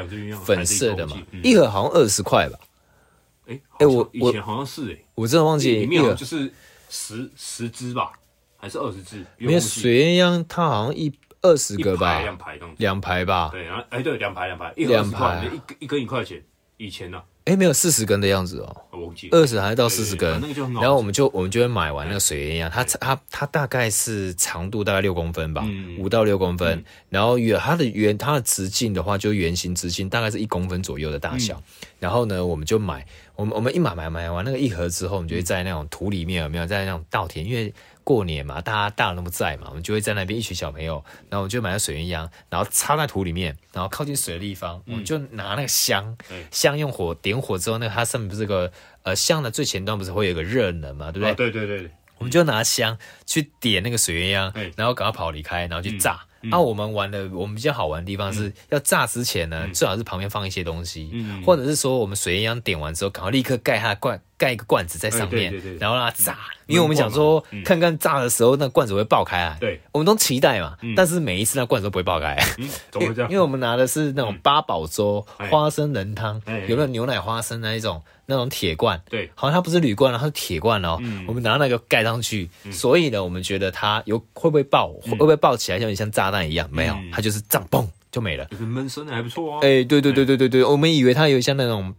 [0.45, 1.07] 粉色的。
[1.43, 2.60] 一盒好像二十块吧？
[3.48, 5.76] 哎哎，我以前好像是哎，我真的忘记。
[5.78, 6.52] 里面就是
[6.89, 8.12] 十十支吧，
[8.58, 9.26] 还是二十支？
[9.38, 13.50] 因为水鸳鸯，它好像一二十个吧，两排两排吧。
[13.52, 16.43] 对，然后哎，对，两排两排，一盒十块，一一根一块钱。
[16.78, 17.22] 以前呢？
[17.48, 18.76] 哎，没有四十根的样子哦，
[19.32, 20.30] 二十还是到四十根，
[20.76, 25.66] 然后我们就我们就会买完那个水鸳鸯，它它它大概是长度大概六公分吧，
[25.98, 31.64] 五到六公分，然后圆它的圆它的直径的话，就圆形直径大概是一公分左右的大小，
[32.00, 33.06] 然后呢，我们就买，
[33.38, 37.74] 我们我们一买买买完那个一盒之后，我们就会在那种土里面有没有在那种稻田，因为。
[38.08, 46.17] 过年嘛，大家大人都不在嘛，我们就会在那边一群小朋友，然后我们就买了水鸳鸯，然后插在土里面，然后靠近水的地方，我们就拿那个香，
[46.50, 48.72] 香用火点火之后，那个它上面不是个
[49.04, 51.52] 呃香的最前端不是会有个热能嘛，对不对？
[51.52, 56.22] 对对对，我们就拿香去点那个水鸳鸯，然后赶快跑离开，然后去炸。
[56.50, 61.12] 啊，我们玩的我们比较好玩的地方是要炸之前呢，最好是旁边放一些东西，
[61.46, 72.38] 或者是说我们水鸳鸯点完之后，赶快立刻盖它罐，盖一个罐子在上面，然后让它炸，因为我们想说看看炸的时候那罐子会爆开来，对，我们都期待嘛，但是每一次那罐子都不会爆开，
[72.91, 73.32] 怎么这样？
[73.32, 78.02] 因为我们拿的是那种八宝粥花生仁汤，有没有牛奶花生那一种？
[78.30, 80.97] 那种铁罐，对，好像它不是铝罐了，它是铁罐哦。
[81.00, 86.67] 嗯，我们拿那个盖上去，所以呢，我们觉得它有会不会爆，会不会爆起来，像像炸弹一样？
[86.69, 88.48] 没有，它就是这样嘣就没了。
[88.60, 89.60] 闷声的还不错哦。
[89.62, 91.93] 哎，对对对对对对，我们以为它有像那种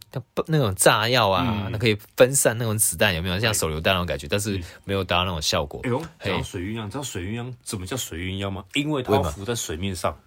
[0.47, 4.27] 那种炸药啊，那可以分散那种子弹，有没有像手榴弹那种感觉？
[4.27, 5.81] 但是没有达到那种效果。
[5.83, 8.63] 哎呦，讲水鸳鸯，你知道水鸳鸯怎么叫水鸳鸯吗？
[8.73, 10.17] 因为它浮在水面上。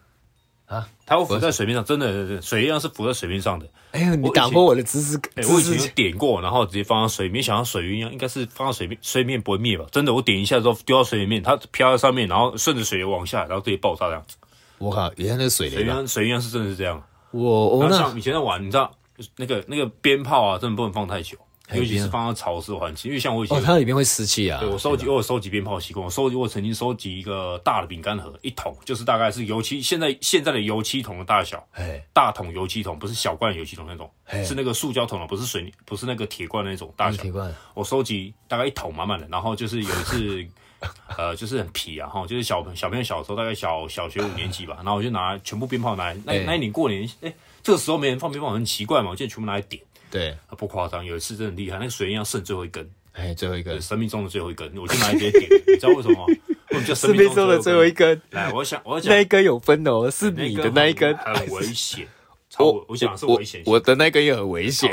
[0.66, 3.68] 啊，它会浮在水面上，真的，水鸳鸯是浮在水面上的。
[3.90, 5.20] 哎呦，你打破我的知识。
[5.34, 9.84] 哎，我以前有点过，然后直接放到水面，想到水鸳鸯应该是放到水面，水面不会灭吧？
[9.92, 14.36] 真的，我点一下之后丢到水里面，它飘在上面，然后顺着水流往下，然后直接爆炸这样子。
[14.82, 17.02] 我靠，原来那个水水鸳水鸳鸯是真的是这样。
[17.30, 18.92] 我我像以前在玩，你知道
[19.36, 21.38] 那个那个鞭炮啊，真的不能放太久。
[21.72, 24.60] 尤其是放到潮湿环境，因为像我以前，哦，它里面会湿气啊。
[24.60, 26.04] 对，我收集，我有收集鞭炮习惯。
[26.04, 31.66] 我收集，我曾经收集一个大的饼干盒，一桶，就是大概是油漆，现在现在的油漆桶的大小。
[31.72, 34.10] 哎，大桶油漆桶不是小罐油漆桶那种，
[34.44, 37.22] 是那个塑胶桶的，不是水泥，不是那个铁罐那种大小。
[37.22, 37.50] 铁罐。
[37.72, 40.46] 我收集大概一桶满满的，然后就是有一次，
[41.16, 49.82] 呃，就是很皮啊，哈，就是小小朋友小时候大概小小学五年级吧，然后我就拿全部鞭炮拿来，那那一年过年，哎，这个时候没人放鞭炮很奇怪嘛，我就全部拿来点。
[50.10, 51.04] 对，不夸张。
[51.04, 55.50] 有一次真的很厉害，那个水烟要剩最后一根，哎，最后一根，生命中的最后一根，我就拿来直接点。
[55.66, 56.34] 你知道为什么吗？
[56.70, 58.20] 我们叫生命中的最后一根。
[58.30, 62.06] 来，我想，我想，那一根有分哦，是你的那一根很危险。
[62.58, 64.90] 我我想是危险，我的那根也很危险。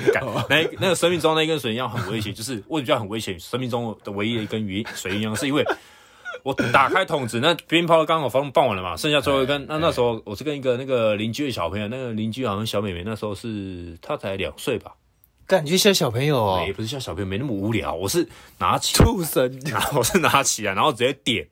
[0.48, 3.38] 那那个生命中那一根水银样很危险，就是为什么叫很危险？
[3.38, 5.64] 生命中的唯一的一根鱼水银样，是因为。
[6.44, 9.64] 我打开桶子，那鞭炮刚好放放完了嘛，剩下最后一根。
[9.68, 14.92] 那那时候我是跟一个那个邻居的小朋友，那个邻居好像小妹妹，那时候是她才两岁吧。
[15.46, 17.94] 感觉像小朋友哦，也不是像小朋友，没那么无聊。
[17.94, 18.26] 我是
[18.58, 21.46] 拿起畜生，然后我是拿起来，然后直接点。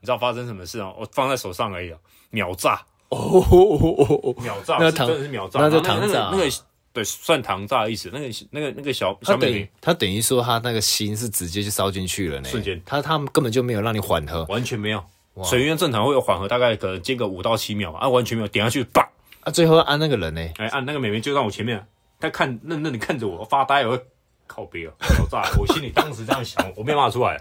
[0.00, 0.92] 你知道发生什么事啊？
[0.96, 1.98] 我放在手上而已啊，
[2.30, 6.50] 秒炸哦，秒炸，那真的是秒炸，那就糖炸那个。
[6.90, 8.10] 对，算糖炸的意思。
[8.12, 12.48] 那个、那个、那个小小妹妹，她等于说她那个心是直接就烧进去了呢。
[12.48, 15.04] 瞬间，她他们根本就没有让你缓和，完全没有。
[15.44, 18.48] 水鸳鸯正常会有缓和，大概可能间个五到七秒吧啊，完全没有。
[18.48, 19.08] 点下去，啪！
[19.42, 20.40] 啊，最后按那个人呢？
[20.56, 21.86] 哎，按那个妹妹就在我前面，
[22.18, 24.02] 她看愣愣的看着我发呆，我会
[24.48, 25.48] 靠背啊， 秒炸！
[25.58, 27.40] 我心里当时这样想，我没办法出来。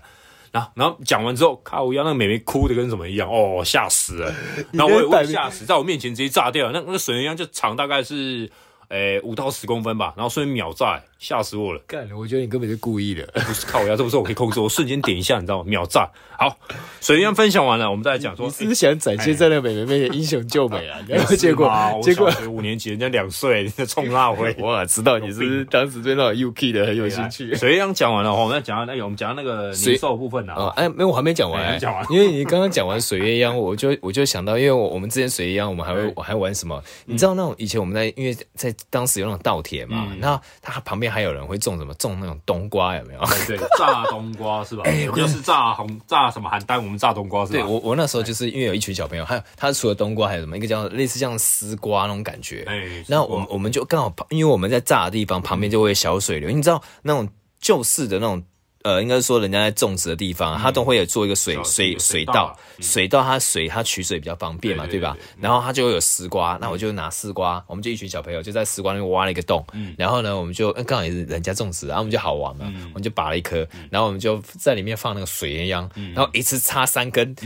[0.51, 4.36] 然后，然后讲完之后，靠，我要那个妹妹哭的跟什么一样，哦，吓死了。
[4.71, 6.71] 然后我也我也吓死，在我面前直接炸掉了。
[6.73, 8.49] 那那个水鸳鸯就长大概是。
[8.89, 11.82] 诶，五到十公分吧，然后顺便秒炸，吓死我了！
[11.88, 15.63] 干，我觉得你根本是故意的， 不是靠我呀，这不是我可以控制，我瞬间点一下，你知道吗？
[15.67, 16.10] 秒炸！
[16.38, 16.56] 好，
[17.01, 20.99] 水鸳鸯分享完了，我们再来讲说，你是不是想展现在那个美眉面前英雄救美啊？
[21.10, 21.71] 然后结果
[22.03, 27.56] 结果五年级人家两岁，人家冲那回， 我知道你是当时对那种 UK 的很有兴趣。
[27.56, 30.71] 水鸳鸯讲完了，我们再讲那个，我们讲那个年兽部分啊。
[30.75, 36.80] 哎，没有，我还没讲完，讲完，因为你刚刚讲完水鸳鸯，我就我就想到，因为我我们之前水鸳鸯，我们还会我还玩什么？
[37.06, 41.93] 你知道那种以前我们在因为在当时有那种稻田嘛，那它旁边还有人会种什么？
[41.95, 43.19] 种那种冬瓜有没有？
[43.47, 44.83] 对， 炸冬瓜是吧？
[44.85, 47.59] 哎，就是炸红炸什么邯郸，我们炸冬瓜是吧？
[47.59, 50.57] 对，我我那时候就是因为有一群小朋友，还有他除了冬瓜还有什么？
[50.57, 52.63] 一个叫类似像丝瓜那种感觉。
[52.67, 57.27] 哎，那我们我们就刚好，因为我们在炸的地方旁边就会有小水流，你知道那种
[57.59, 58.43] 旧式的那种。
[58.83, 65.17] 呃，应该说人家在种植的地方，它都会有做一个水水水稻，水稻它水它取水比较方便嘛，对吧？
[65.39, 69.65] 然后它就会有丝瓜，那我就拿丝瓜，我们就一群小朋友就在丝瓜那边挖了一个洞，
[69.97, 77.35] 然后呢，我们就刚好也是人家种植，然后我们就好玩嘛，我们就拔了一颗，然后我们就在里面放那个水鸳鸯，然后一次插三根，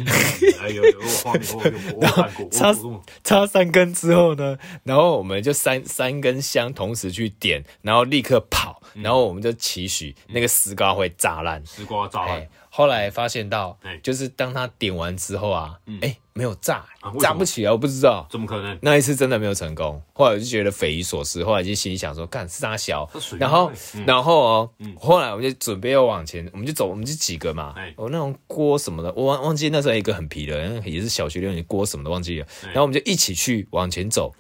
[2.00, 2.74] 然后插
[3.24, 8.71] 插三根之后呢，然后我们就三三根香同时去点，然后立刻跑。
[8.96, 12.48] 然后我们就期许那个丝瓜会炸烂，丝瓜炸烂。
[12.74, 16.86] 后来发现到，就是当他点完之后啊，哎，没有炸，
[17.20, 18.80] 炸不起来，我不知道，怎么可能？
[18.82, 20.02] 那一次真的没有成功。
[20.14, 23.06] 后来我就觉得匪夷所思，后来就心里想说，干是他小。
[23.38, 23.70] 然后，
[24.08, 32.48] 然后哦，后来我就准备要往前，我们就走，我们就几个嘛，我那种锅什么的，我忘忘记那时候一个很皮的，也是小学六年级锅什么的忘记了。
[32.68, 34.34] 然后我们就一起去往前走。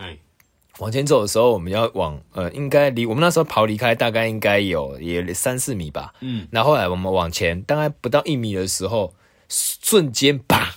[0.81, 6.11] 往前走的时候，我们要往呃，应该离我们那时候跑离开大概应该有也三四米吧。
[6.21, 9.13] 嗯，然后后来我们往前大概不到一米的时候，
[9.47, 10.73] 瞬间啪，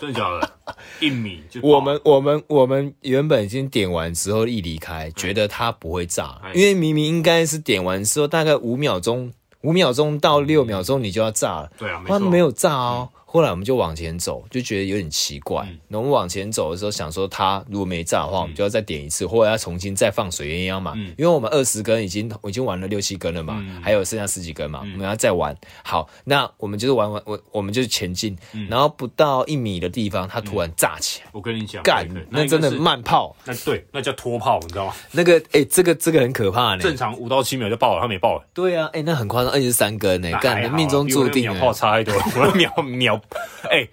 [0.00, 0.76] 真的假的？
[0.98, 11.70] 一米就我们我们我们原本已经点完之后一离开，觉得它不会炸，因为明明应该是点完之后大概五秒钟，五秒钟到六秒钟你就要炸了。
[11.78, 13.08] 对啊，它没有炸哦。
[13.32, 15.64] 后来我们就往前走，就觉得有点奇怪。
[15.86, 20.94] 那、嗯、我们往前走的时候，想说它如果没炸的话，我们就要再点一次，或者要重新再放水鸳鸯嘛。
[20.96, 25.56] 嗯、因为我们二十根已经已经玩了六七根了嘛，嗯、还有剩下十几根嘛，嗯、我们要再玩。
[25.84, 31.28] 好，那我们就是玩玩，我我们就前进，嗯、然后不到一米的地方，它突然炸起来。
[31.30, 34.94] 我跟你讲，干，那真的慢炮，那对，那叫拖炮，你知道吗？
[35.12, 36.78] 那个，哎、欸，这个这个很可怕呢。
[36.78, 38.42] 正常五到七秒就爆了，它没爆。
[38.52, 41.40] 对啊，哎、欸，那很夸张，二十三根呢，干，命中注定。
[41.40, 43.19] 秒炮差太多，我秒秒
[43.70, 43.88] 哎、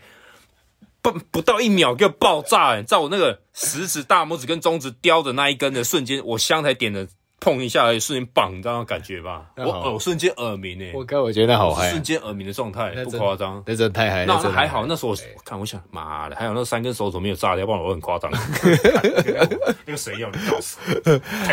[1.02, 2.84] 不不到一秒就爆炸了！
[2.84, 7.08] 在我那个食指、大拇指跟中指叼的那一根的瞬间，我香才点了。
[7.40, 9.46] 碰一下，瞬间棒，你知道那感觉吧？
[9.58, 10.92] 我耳瞬间耳鸣诶！
[10.94, 14.26] 我靠，我觉得好嗨，瞬间耳鸣的状态，不夸张，那真的太嗨。
[14.26, 18.30] 那还好，那时候我看，我想，妈的，还有那三根手指没有炸掉，不然我很夸张。
[19.86, 20.78] 那个谁要你告死？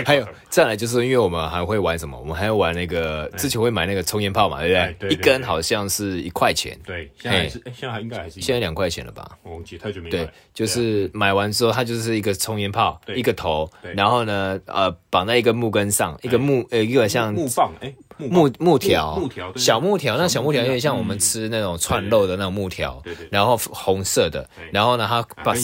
[0.05, 2.18] 还有再来就是因为我们还会玩什么？
[2.18, 5.11] 我们还要玩那个之前会买那个冲烟炮嘛，对不对？
[5.11, 6.76] 一根好像是一块钱。
[6.85, 9.39] 对，现在是，现在应该还是现在两块钱了吧？
[9.43, 10.11] 我忘记太久没买。
[10.11, 16.55] 对，就是买完之后，它就是一个冲烟炮，一个头，然后呢，呃，绑在一个木根上，一个木。
[16.61, 25.55] 木呃，一个像木棒，哎，木木条，木条，小木条，那小木条有点像我们吃那种串肉的那种木条，然后红色的，然后呢，它把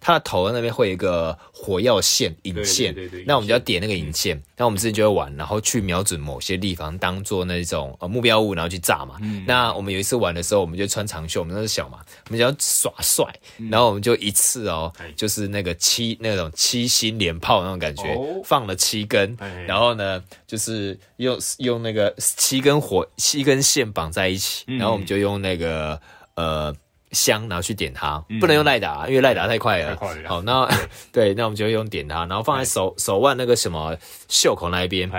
[0.00, 9.16] 它的头那边会有一个火药线引线，对对，那我们就要点那个引线，那我们自己就会玩，然后去瞄准某些地方当做那种呃目标物，然后去炸嘛。
[9.46, 13.24] 那我们有一次玩的时候，我们就穿长袖，我们那是小嘛，我们就要耍帅，
[13.70, 18.02] 然后我们就一次哦，就是那个七那种七星连炮那种感觉，
[18.44, 19.36] 放了七根，
[19.66, 20.22] 然后呢。
[20.46, 26.00] 就是用用那个七根火七根线绑在一起，然后我们就用那个
[26.34, 26.74] 呃
[27.12, 29.98] 香拿去点它，不能用赖打，因为赖打太快了。
[30.26, 30.68] 好，那
[31.12, 33.96] 对，那我们就用点它，然后放在手手腕那个什么
[34.28, 35.10] 袖口那一边，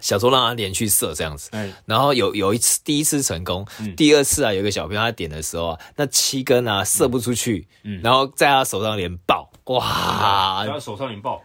[0.00, 1.50] 想说让他连续射这样子。
[1.84, 7.66] 然后有有一次第一次成功，第二次啊，有个小朋友他点的时候啊，那七根啊射不出去，
[8.02, 11.42] 然后在他手上连爆，哇，在他手上连爆。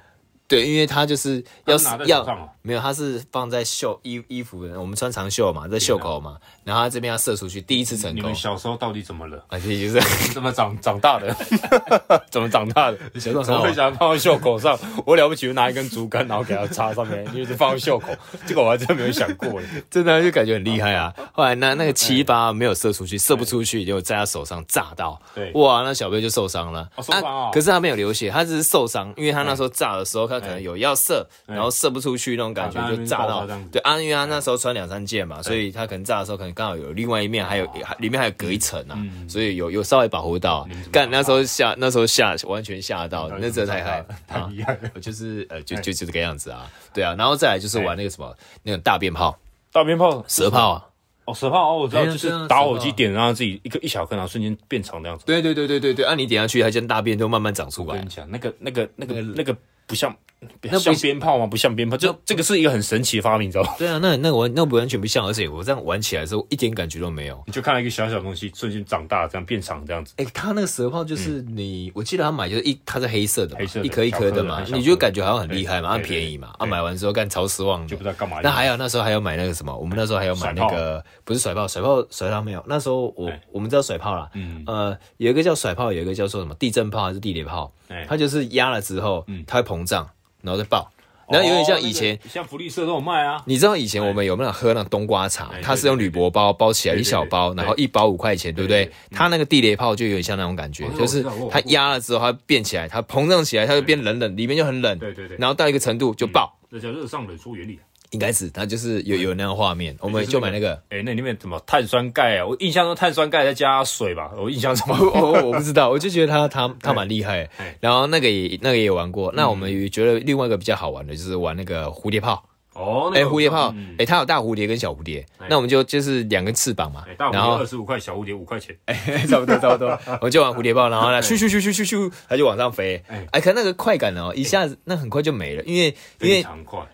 [0.53, 1.75] 对，因为他就是要
[2.05, 8.17] 要没有，他是放在袖衣衣服的，我们穿长袖嘛，在袖口嘛，然后他这边要射出去，第一次成功。
[8.17, 9.43] 你们小时候到底怎么了？
[9.49, 9.99] 而且就是
[10.31, 11.35] 怎么长 长大的？
[12.31, 12.97] 怎么长大的？
[13.15, 14.79] 小时候 怎么会想放在袖口上？
[15.05, 18.15] 我了不起，就拿一根竹竿，然后给它插上面，就是放在袖口。
[18.45, 21.13] 这个我还真没有想过，真的就感觉很厉害啊。
[21.33, 26.87] 后来那那个七八没有射出去，射不出去，就在他手上炸到，对，哇，那小贝就受伤了。
[26.97, 27.51] 受伤啊！
[27.51, 31.27] 可是他没有流血，他只是受伤，因为他那时候炸的时候，他可能有要射。
[31.45, 33.47] 然后射不出去那种感觉，就炸到。
[33.71, 37.67] 对，啊，因为他那时候穿两三件嘛，所以他可能炸的时候，可能刚好有另外一面，还有
[37.99, 40.67] 里面还有隔一层啊，所以有有稍微保护到。
[40.91, 44.99] 干那时候吓，那时候吓完全吓到，那真的太害，太厉害了。
[45.01, 47.15] 就是呃，就就就这个样子啊，对啊。
[47.17, 49.37] 然后再来就是玩那个什么，那种大鞭炮，
[49.71, 50.85] 大鞭炮，蛇炮啊。
[51.25, 55.25] 哦，蛇炮哦，我知道，就是打火机点，然后自己一个一小颗，然后瞬间变长那样子。
[55.25, 57.87] 对对对对对对，按你点下去，它像大便就慢慢长出来。
[57.87, 59.55] 我跟你讲，那个那个那个那个
[59.87, 60.15] 不像。
[60.61, 61.47] 那像鞭炮吗？
[61.47, 63.73] 不像鞭炮，就这个是一个很神奇的发明，你知道吗？
[63.77, 67.41] 对啊，那那我那不完全不像，而且我这样玩起来的时候一点感觉都没有。
[67.47, 70.13] 你就看到一个小小东西瞬间长大，这样变长这样子。
[70.17, 76.53] 哎，他那个蛇炮就是你，我记得他买就是一，它是黑色的，黑色一颗一颗的嘛，你就感觉好像很厉害嘛，很便宜嘛。
[76.57, 78.41] 啊，买完之后干超失望，就不知道干嘛。
[78.43, 79.73] 那还有那时候还要买那个什么？
[79.73, 82.61] 我们那时候还要买那个不是甩炮，甩炮甩炮没有。
[82.67, 87.71] 那时候我我们知道甩炮啦，嗯呃，有一个叫甩炮，有一个叫做什么地震炮还是地雷炮？
[88.07, 90.07] 它就是压了之后，它会膨胀，
[90.41, 90.89] 然后再爆。
[91.29, 93.41] 然后有点像以前，像福利社都有卖啊。
[93.47, 95.51] 你知道以前我们有没有喝那种冬瓜茶？
[95.61, 98.91] 它是用铝箔包包起来一小包，然后一包五块钱，对不对？
[99.09, 104.99] 它那个地雷炮就有点像那种感觉，就是它压了之后它变起来，它膨胀起来，它就变冷冷，里面就很冷。
[104.99, 105.37] 对对对。
[105.39, 106.53] 然后到一个程度就爆。
[106.69, 107.79] 这叫热胀冷缩原理。
[108.13, 110.81] 应该是，他就是有有那个画面，我们就买那个。
[110.89, 112.45] 哎，那里面怎么碳酸钙啊？
[112.45, 117.49] 我印象中碳酸钙再加水吧，我印象中我 我不知道，我就觉得他他他蛮厉害。
[117.79, 122.45] 然后那个也那个也玩过，那我们觉得另外一个比较好玩的就是玩那个蝴蝶炮。
[122.73, 128.95] 哦，哎，蝴蝶炮，哎，它有大蝴蝶跟小蝴蝶，那我们就就是两根翅膀嘛，然后二十五块，小蝴蝶五块钱，哎，
[129.27, 129.87] 差不多差不多，
[130.19, 136.45] 我们就玩蝴蝶炮，然后呢，咻咻咻咻咻咻，它就往上飞，哎，可那个快感哦，一下子那很快就没了，因为因为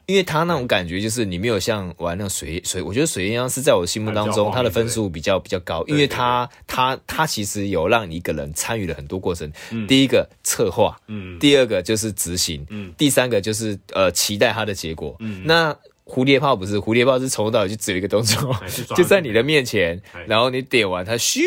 [0.05, 9.49] 因为它那种感觉就是你没有像玩那种水水，我觉得水鸳鸯是在我心目当中它的分数比较比较高，因为它它它其实有让你一个人参与了很多过程，
[9.87, 15.68] 第一个策划，嗯，第二个就是执行，嗯，第三个就是呃期待它的结果，嗯，那。
[16.09, 18.55] 蝴蝶炮不是，蝴蝶炮是从头到尾就只有一个动作，
[18.97, 21.39] 就在你的面前，然后你点完它咻，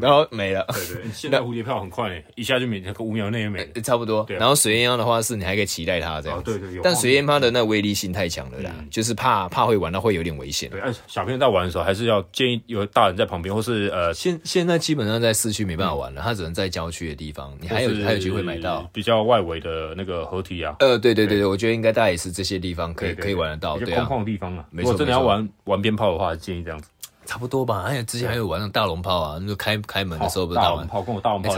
[0.00, 0.66] 然后没了。
[0.72, 4.26] 对对， 现在蝴蝶炮很快，一下就没，那个五秒内也没，差不多。
[4.28, 6.42] 然后水烟枪的话是，你还可以期待它这样。
[6.42, 10.68] 对对，但水鸳鸯的那威力性太强了啦，就是怕怕会玩到会有点危险。
[10.70, 18.88] 对，小朋友在玩的时候还是要建议有大人在旁边，或是呃，现现在基本上在市区没办法玩了，他只能在郊区的地方，你还有还有机会买到。
[18.92, 20.74] 比较外围的那个合体啊。
[20.80, 24.64] 呃，对对对对，我觉得应该大概也是这些地方可以可以玩得到，空旷的地方啊。
[24.70, 26.88] 如果真的要玩玩鞭炮的话，建议这样子，
[27.26, 27.82] 差不多吧。
[27.82, 31.52] 还有之前还有玩那种大龙炮啊，那个开开门的时候不是大龙炮，跟我大龙炮，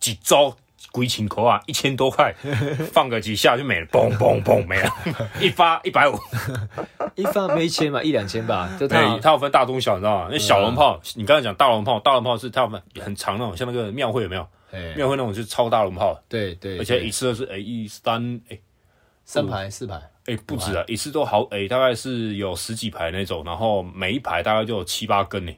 [0.00, 0.54] 几招
[0.90, 2.34] 鬼情口啊，一千多块，
[2.92, 4.90] 放个几下就没了，嘣嘣嘣没了，
[5.40, 6.18] 一发一百五，
[7.14, 8.68] 一发没一千嘛，一两千吧。
[8.78, 8.88] 对，
[9.20, 10.28] 它有分大中小，你知道吗？
[10.30, 14.46] 那小龙炮，你刚才讲大龙炮，大龙炮是它们很长那种，像那个庙会有没有？
[14.96, 18.58] 庙会那种就是超大龙炮，对对，而且一次都是哎一三哎
[19.24, 20.00] 三排四排。
[20.26, 25.52] 哎，不止啊，一次都好哎，大概是有十几排那种，然后每一排大概就有七八根呢。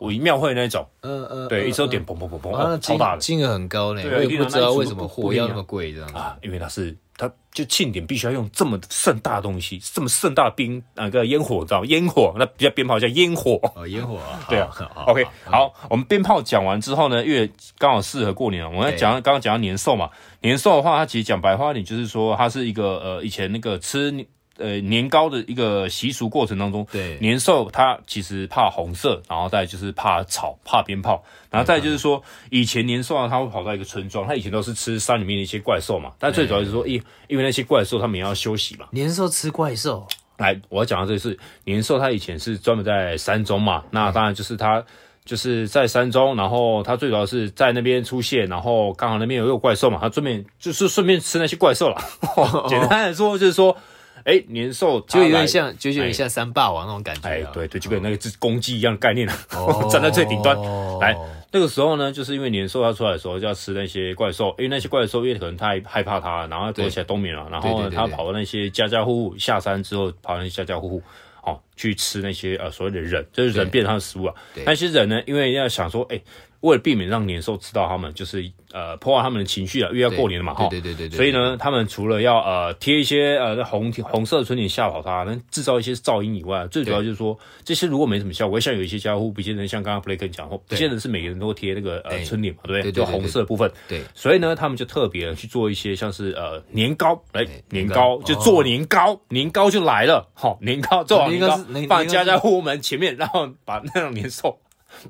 [0.00, 4.02] 我一庙会那种，嗯嗯，对，一次都点砰砰砰砰，超大的，金额很高嘞。
[4.08, 13.60] 我也不知道为什么货要那么贵这样啊，因为它是它就庆典必须要用这么盛大的东西，这么盛大的冰那个烟火，知道烟火，那比较鞭炮叫烟火。
[13.76, 14.70] 哦，烟火 啊，对啊
[15.06, 20.08] ，OK，好，我们鞭炮讲完之后呢，因为刚好适合过年了，我们讲刚刚讲到年兽嘛，
[20.40, 24.26] 年兽的话，它其实讲白话点就是说，它是一个呃以前那个吃。
[24.60, 38.86] 呃，年糕的一个习俗过程当中，对年兽它其实怕红色，然后再就是怕草、怕鞭炮，然后再就是说，以前年兽啊，它会跑到一个村庄，它以前都是吃山里面的一些怪兽嘛，但最主要就是说，因因为那些怪兽他们也要休息嘛。
[38.90, 40.06] 年兽吃怪兽，
[40.36, 44.84] 来，我要讲的这个是年兽，它以前是专门在山中嘛，那当然就是它
[45.24, 51.96] 就是在山中，然后它最主要是在那边出现，然后刚好那边有一个怪兽嘛，它顺便就是顺便吃那些怪兽了。
[52.68, 53.76] 简单来说就是说。
[54.24, 57.28] 哎、欸，年兽就有点像，就有点像三霸王那种感觉。
[57.28, 59.26] 哎，对对，就跟那个只公鸡一样的概念
[59.90, 60.56] 站在最顶端。
[61.00, 61.16] 来，
[61.50, 71.02] 那个时候呢，就是因为年兽它出来的时候就要吃那些怪兽，因为那些怪兽因为可能太害怕它，然后躲起来冬眠了，然后呢，它跑到那些家家户户下山之后，跑到那些家家户户，
[71.42, 74.34] 哦，去吃那些呃所谓的人，就是人变成它的食物啊。
[74.66, 76.22] 那些人呢，因为要想说，哎、欸。
[76.60, 92.92] 为了避免让年兽吃到他们，就是呃破坏他们的情绪啊，因为要过年了嘛，哈，对对对对，所以呢，他们除了要呃贴一些呃红红色的春联吓跑它，能制造一些噪音以外，最主要就是说这些如果没什么效果，像有一些家户，不见得像刚刚布雷克讲，不见得是每个人都贴那个呃春联嘛，对不对？
[92.92, 98.20] 就红色的部分，对，所以呢，他们就特别去做一些像是呃年糕，哎年糕。
[98.22, 101.56] 就做年糕，年糕就来了，好，年糕做好年糕
[101.88, 104.58] 放家家户户门前面，然后把那种年兽。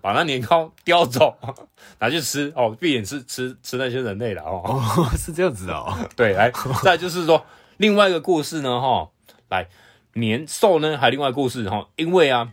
[0.03, 1.35] 把那年糕叼走，
[1.99, 5.97] 拿去吃哦，闭眼吃吃吃那些人类的哦，哦，是这样子的哦。
[6.15, 6.53] 对，来，
[6.85, 7.43] 再就是说
[7.79, 9.09] 另外一个故事呢，哈，
[9.49, 9.67] 来
[10.13, 12.53] 年兽呢还有另外故事哈，因为啊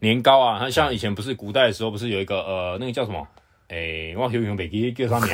[0.00, 3.26] 年糕啊，它像以前不是古代的时候不是有一个呃那个叫什么？
[3.70, 5.32] 哎、欸，我游泳北极叫啥名，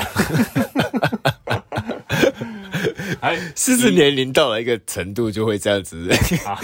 [3.21, 6.11] 哎，是不是年龄到了一个程度就会这样子？
[6.45, 6.61] 啊，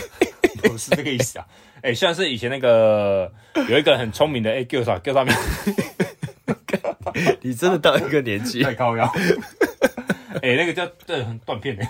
[0.61, 1.47] 不是这个意思啊。
[1.77, 3.33] 哎、欸，像是以前那个
[3.69, 5.37] 有一个很聪明的，哎、欸，叫啥叫上面？
[7.41, 9.05] 你真的到一个年纪太高腰。
[10.43, 11.85] 哎、欸，那个叫这很断片的，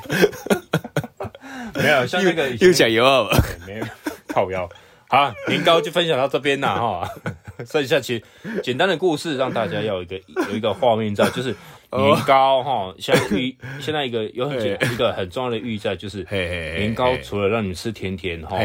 [1.74, 3.28] 没有像那个又讲油啊，
[3.66, 3.86] 没有
[4.28, 4.68] 靠腰。
[5.08, 7.08] 好，年糕就分享到这边了哈。
[7.66, 10.18] 剩下其实简单的故事，让大家要有一个
[10.48, 11.54] 有一个画面在，就是
[11.90, 12.94] 年糕哈。
[12.98, 14.58] 现在预 现在一个有很
[14.92, 18.56] 一个很重要的寓意在，就是年糕除了让你们吃甜甜哈。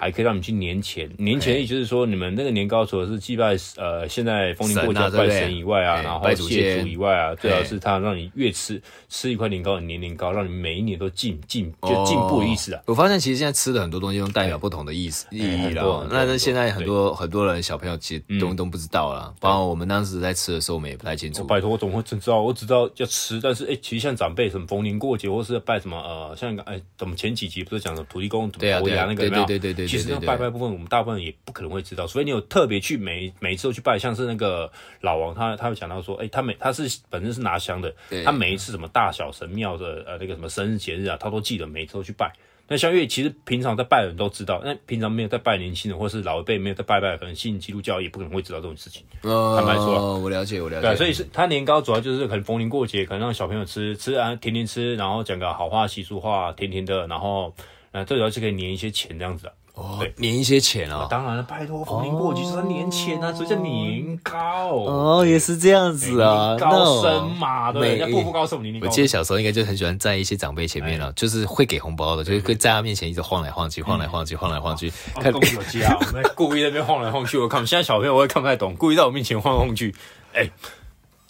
[0.00, 8.80] 还可以让你去年前，年前也就是说，你们那个年糕除了是祭拜呃，现在逢年过节拜神以外啊，然后谢祖以外啊，最好是他让你越吃
[9.10, 12.80] 吃一块年糕，年年高，让你每一年都进进就进步的意思啊。
[12.86, 16.08] 我发现其实现在吃的很多东西都代表不同的意思意义了。
[16.10, 21.44] 那那现在很多很多人小朋友其实都都不知道了，包括我们当时在吃的时候，我们也不太清楚。
[21.44, 22.40] 拜托，我怎么会真知道？
[22.40, 29.44] 我只知道要吃，但是哎，其实像长辈什么逢年过节，或是拜什么呃，像哎，怎么前几集不是讲什么土地公怎么头牙那个对？
[29.44, 29.89] 对对对对。
[29.90, 34.70] 其实那拜拜部分，我们大部分也不可能会知道，所以你有特别去每每一次都去拜，像是那个
[35.00, 42.32] 老王，他他会讲到说，哎、欸，他每他是本身是拿香的，他每一次什么大小神庙的呃那个什么生日节日啊，他都记得每一次都去拜。
[42.72, 49.02] 那像因为其实平常在拜的人都知道，那平常没有在拜年轻人或是老一辈没有在拜拜，可能信基督教也不可能会知道这种事情。
[49.22, 50.86] 呃、坦白说，我了解，我了解。
[50.86, 57.52] 对，所以是他年糕主要就是可能逢年过节，可能让小朋友吃吃啊，天天吃，然后讲个好话习俗话，甜甜的，然后
[57.90, 59.52] 呃最主要是可以年一些钱这样子的。
[59.80, 61.06] 哦，年一些钱哦。
[61.10, 64.68] 当然了，拜托，逢年过节就是年钱啊，所以叫年糕。
[64.68, 68.86] 哦，也是这样子啊，高升嘛，对，人家步步高升，年年高。
[68.86, 74.92] 我记得小时候应该就很喜欢在一些长辈前面了，就是会给红包的，就是会在他面前一直晃来晃去，晃来晃去，晃来晃去。
[75.14, 79.94] 看恭喜我家，我们故意在那边晃来晃去，我看现在小朋友我也看不太懂，故意在我面前晃来晃去，
[80.34, 80.50] 哎。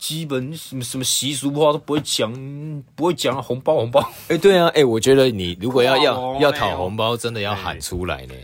[0.01, 2.33] 基本什么什么习俗话都不会讲，
[2.97, 4.01] 不会讲红包红包。
[4.29, 8.35] 哎、欸，对啊，哎、欸，我觉得你如果要要要讨红包，真的要喊出来呢。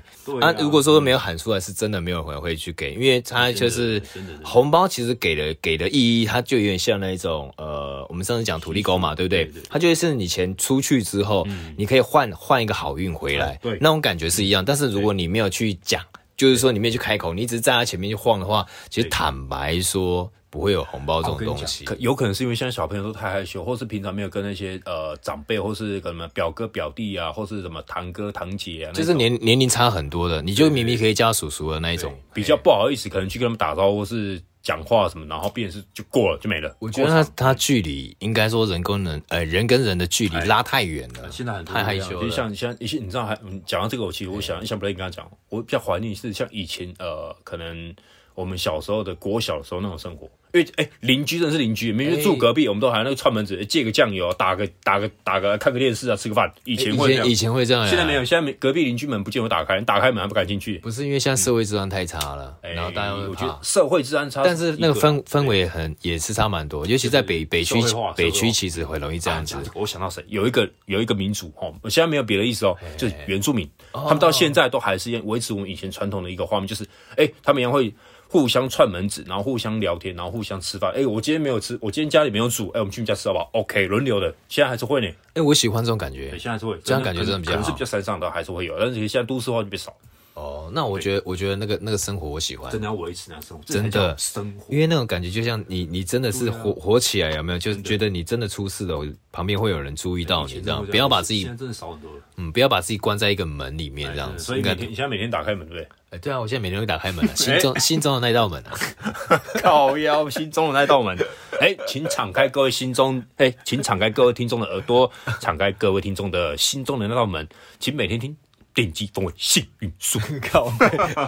[0.43, 4.03] 啊，如果说没有喊出来，是真的没有人会去给，因为他就是
[4.45, 9.51] 红包，其实给的给的意义，它就有点像那种呃，我们上次讲土地公嘛，对不对？
[9.71, 14.63] 它就是你钱出去之后，你可以换换一个好运回来，对，那种感觉是一样。
[14.63, 16.03] 但是如果你没有去讲，
[16.37, 20.31] 就是说你没有去开口，你一直站在他前面去晃的话，其实坦白说。
[20.57, 36.75] 不会有红包这种东西，可有可能是因为现在小朋友都太害羞，或是平常没有跟那些呃长辈，或是什么表哥表弟啊，或是什么堂哥堂姐啊，就是年年龄差很多的，你就明明可以叫叔叔的那一种，比较不好意思，可能去跟他们打招呼，或是讲话什么，然后变是就过了就没了。
[36.79, 42.23] 我觉得他他距离应该说人跟人呃人跟人的距离拉太远了，现在很太害羞。
[42.23, 47.95] 就像像一些你知道还讲到这个，我其实我想想不来，你跟他讲，我比较怀念是像以前呃可能。
[48.37, 56.51] 我们小时候的国小的时候那种生活，因为哎邻居真的是邻居，明明住隔壁，我们都还有那个串门子，借个酱油，打个打个打个看个电视啊，吃个饭。
[56.65, 60.79] 以前会这样，以前会这样，现在没有，现在隔壁邻居门不见我打开，打开门还不敢进去。
[60.79, 67.75] 不是因为现在社会治安太差了，然后大家我觉得社会治安差，但是那个氛氛围很也是差蛮多，尤其在北北区，
[68.17, 69.57] 北区其实很容易这样子。
[69.75, 70.25] 我想到谁？
[70.29, 76.85] 有一个有一个民族哦，我现在没有别的意思哦，就是原住民，他们到现在都还是要维持我们以前传统的一个画面，就是
[77.17, 77.93] 哎，他们一样会。
[78.29, 80.93] 互相串门子，然后互相聊天，然后互相吃饭。
[80.95, 82.69] 哎，我今天没有吃，我今天家里没有煮。
[82.71, 85.09] 哎，我们去你家吃好不好？OK，轮流的，现在还是会呢。
[85.35, 86.31] 哎，我喜欢这种感觉。
[86.31, 87.57] 现在还是会，这样感觉真的比较好。
[87.57, 89.95] 可能是比较山上的还是会有，但是现在都市化就变少。
[90.35, 97.59] 哦，那我觉得，我觉得那个那个生活我喜欢，真的要维持那生活，真的生活，因为那种感觉就像你，你真的是活活起来，有没有？
[97.59, 99.03] 就是觉得你真的出事了，
[99.33, 102.21] 旁边会有人注意到你，这样不要把自己，现在真的少很多了。
[102.37, 104.45] 嗯，不要把自己关在一个门里面这样子。
[104.45, 105.89] 所以每天，你现在每天打开门，对不对？
[106.17, 108.73] 哎，对啊，我现在每天会打开门， 心中心中的那道门啊，
[109.63, 111.17] 靠腰心中的那道门。
[111.61, 115.11] 哎，请敞开各位心中，哎，请敞开各位听众的耳朵，
[115.41, 117.47] 敞开各位听众的心中的那道门，
[117.79, 118.35] 请每天听。
[118.75, 120.21] 电击风味幸运树，
[120.53, 120.71] 靠！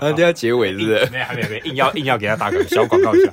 [0.03, 1.09] 那就要结尾是不是？
[1.11, 3.33] 没还没没，硬要硬要给他打个小广告一下，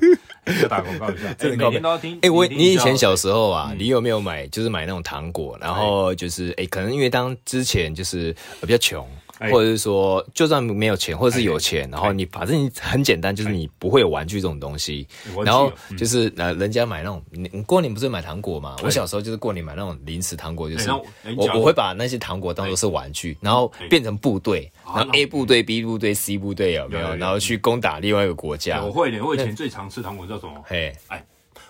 [0.61, 1.33] 要打广告一下。
[1.37, 2.17] 这个每天都要听。
[2.21, 4.47] 哎，我你以前小时候啊，你有没有买？
[4.47, 9.05] 就是买那种糖果，然后就是哎，可能因为当之前就是比较穷。
[9.39, 15.07] 或者是说，就算没有钱，或者是有钱，然后你反正你很简单，就是你不会有玩具这种东西。
[15.43, 18.75] 然后就是呃，人家买那种，你过年不是买糖果吗？
[18.83, 27.15] 我小时候就是过年买那种零食糖果，就是我我会把那些糖果当做是玩具，然后变成部队，然后 A 部队、B 部队、C 部队有没有？
[27.15, 28.81] 然后去攻打另外一个国家。
[28.83, 30.53] 我会的，我以前最常吃糖果叫什么？
[30.65, 31.23] 嘿，哎，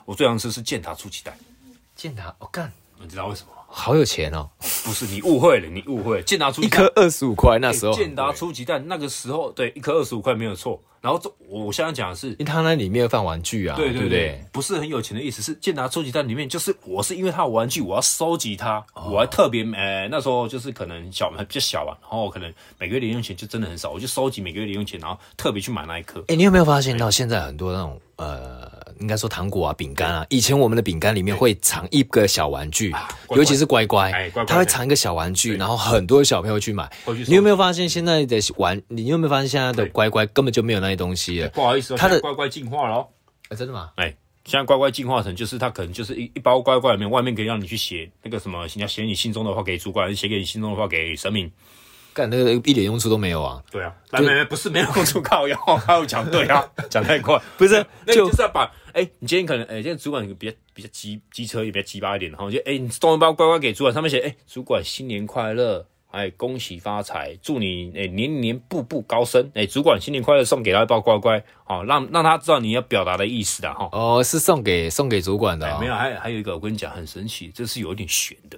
[0.06, 1.36] 我最常吃是健达出奇蛋。
[1.96, 3.50] 健达，我干，你知道为什么？
[3.78, 4.50] 好有钱哦！
[4.86, 6.24] 不是你误会了，你误会了。
[6.24, 10.82] 健达出一颗二十五块，那时候健达出奇蛋那个时候对一颗二十五块没有错。
[11.02, 15.42] 然后这我现在讲的是，因为他那里面放玩具啊，对对对，不是很有钱的意思。
[15.42, 26.24] 是健达出奇蛋里面就是我是因为他有玩具，我要收集它，我还特别呃那时候就是可能小还比较小啊，然后可能每个月零用钱就真的很少，我就收集每个月零用钱，然后特别去买那一颗。
[26.30, 28.85] 哎，你有没有发现到现在很多那种呃？
[29.00, 32.94] 应该说糖果啊、饼干啊，以前我们的饼干里面会藏一个小玩具，
[33.32, 36.90] 尤其是乖乖，它会藏一个小玩具，然后很多小朋友去买。
[37.28, 38.82] 你有没有发现现在的玩？
[38.88, 41.50] 你有没有发现现在的乖乖根本就没有那些东西了？
[41.50, 43.08] 不好意思，它的乖乖进化了。
[43.50, 43.92] 哎，真的吗？
[43.96, 44.16] 哎，
[44.46, 51.52] 现在乖乖进化成就是它可能就是一一包乖乖里面，外面可以让你去写那个什么，你要写你心中的话给主管，写给你心中的话给神明。
[52.16, 53.62] 干那个一点用处都没有啊！
[53.70, 73.90] 对啊，没没不是没有用处，靠腰， 还有讲对啊， 讲太快，不是，那就是要把哎，你今天可能哎，今天主管比较比较机机车也比较鸡巴一点，然后就哎，你送一包乖乖给主管，上面写哎，主管新年快乐，哎，恭喜发财，祝你哎年年步步高升，哎，主管新年快乐，送给他一包乖乖，好，让让他知道你要表达的意思的哈。
[73.92, 78.58] 哦，是送给送给主管的，没有，还还有一个我跟你讲很神奇，这是有一点悬的，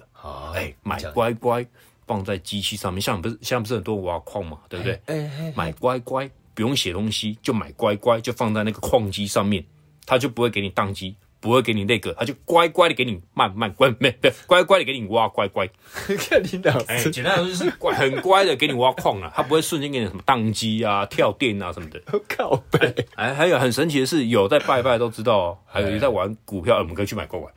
[0.53, 1.65] 哎，买乖乖。
[2.07, 4.99] 放在机器上面，像不是现在不是很多挖矿嘛，对不对？
[5.05, 9.63] 哎哎，买乖乖不用写东西，就买乖乖，就放在那个矿机上面，
[10.05, 15.69] 他就不会给你宕机，不会给你那个，他就乖乖的给你慢慢乖，没不乖乖的给你挖乖乖。
[16.17, 22.01] 看你老师，哎，简单来说就是乖，很乖的给你挖矿啊，他不会瞬间给你什么宕机啊、跳电啊什么的。
[22.27, 27.51] 靠背，哎，还有很神奇的是，有在拜拜都知道哦，还有在玩股票，我们可以去买乖乖。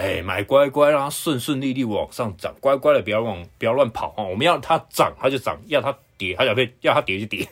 [0.00, 4.24] 哎，买乖乖，让它顺顺利利往上涨，乖乖的不要往不要乱跑啊！
[4.24, 7.46] 我们要它涨，它就涨；要它叠，他小朋友要它跌就跌，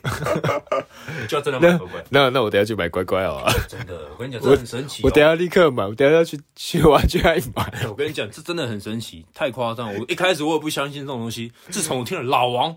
[1.29, 2.03] 就要真的买乖乖。
[2.09, 3.45] 那那我等下去买乖乖哦。
[3.69, 5.03] 真的，我跟你讲，这很神奇。
[5.05, 7.71] 我等下立刻买，我等下要去去玩具爱买。
[7.87, 9.95] 我跟你讲，这真的很神奇，太夸张。
[9.95, 12.75] 我一开始我也不相信这种东西，自从我听了老王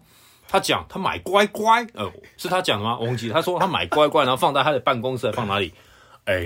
[0.49, 2.97] 他讲他买乖乖，呃，是他讲的吗？
[2.99, 5.71] 我忘记他说他买乖乖，然后放在他的办公室，放哪里？
[6.25, 6.43] 哎，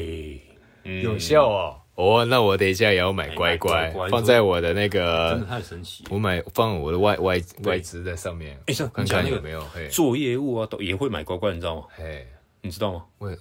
[1.01, 1.81] 有效哦。
[1.95, 6.03] 哦，那我等一下也要买乖乖，放在我的那个，真的太神奇。
[6.09, 9.63] 我买放我的外外外资在上面，哎，像看看有没有。
[9.89, 11.83] 做业务啊，都也会买乖乖，你知道吗？
[11.95, 12.27] 嘿，
[12.61, 13.03] 你知道吗？
[13.17, 13.37] 会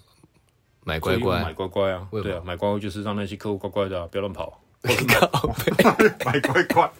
[0.84, 4.60] 买乖乖，买乖乖啊，对啊，买乖乖就是让那些客户乖乖的，不要乱跑。
[4.84, 5.54] 我 靠，
[6.24, 6.92] 买乖乖，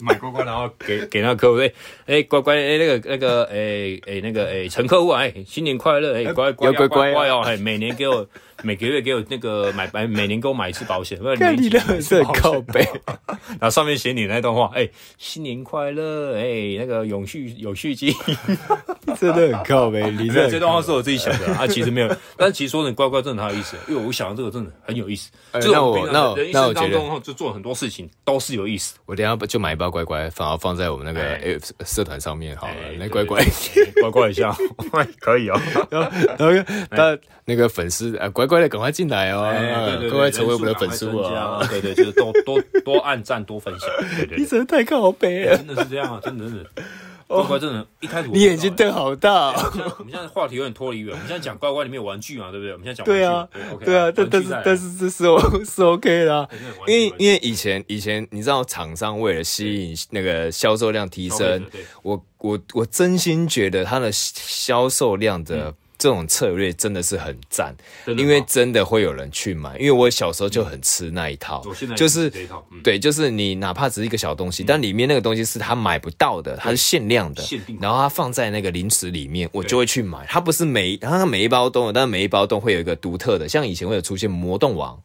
[0.00, 1.60] 买乖乖，然后给 给那个客户，
[2.06, 8.26] 哎，乖乖，哎，那个那个，哎哎，那个哎，陈客户啊，哎，新年快乐，哎，乖乖乖乖哦，哎，每年给我。
[8.62, 12.00] 每个月给我那个买买，每年给我买一次保险， 不然你的很
[12.34, 12.86] 靠背。
[13.48, 18.12] 然后上面写你那段话，哎，新年快乐，哎，那个永续有续金，
[19.18, 20.10] 真的很靠背。
[20.10, 25.30] 你这这段话是我自己想的，啊，其实没有，但是其实说的乖乖真的很有意思，因为我想到这个真的很有意思。
[25.52, 28.96] 那我那我那我觉得就做很多事情都是有意思。
[29.06, 32.74] 我等下就买一包乖乖，反而放在我们那个社团上面好了。
[32.98, 33.42] 那乖乖
[34.00, 34.54] 乖乖一下，
[35.20, 35.60] 可以哦。
[35.90, 38.47] 然后然后那那个粉丝啊乖。
[38.48, 39.42] 乖的，赶快进来哦！
[40.10, 41.60] 乖乖成为我们的粉丝啊！
[41.70, 43.88] 对对，就是多多多按赞，多分享。
[44.16, 46.20] 对对，你真的太靠北了，真的是这样啊！
[46.24, 46.64] 真的真的
[47.26, 49.50] 乖乖，真的，一开始你眼睛瞪好大。
[49.50, 52.72] 我们现在话题有点脱离远，我们现在讲乖乖里面有玩具嘛，对不对？
[52.72, 53.46] 我们现在讲对啊，
[53.84, 56.48] 对啊，但但是但是这是 O 是 OK 的，
[56.86, 61.62] 因为因为以前以前你知道，厂商为了吸引那个销售量提升，
[62.02, 65.74] 我我我真心觉得它的销售量的。
[65.98, 67.74] 这种策略真的是很赞，
[68.06, 69.76] 因为真的会有人去买。
[69.78, 71.62] 因为我小时候就很吃那一套，
[71.96, 72.32] 就是
[72.84, 77.42] 对，就是你哪怕只是一个小东西，但里面那个东西是他买不到的，它是限量的，
[77.80, 80.24] 然后它放在那个零食里面，我就会去买。
[80.28, 84.96] 它不是每，它每一包都有，但每一包都会有一个独特的，像以前会有出现魔动王。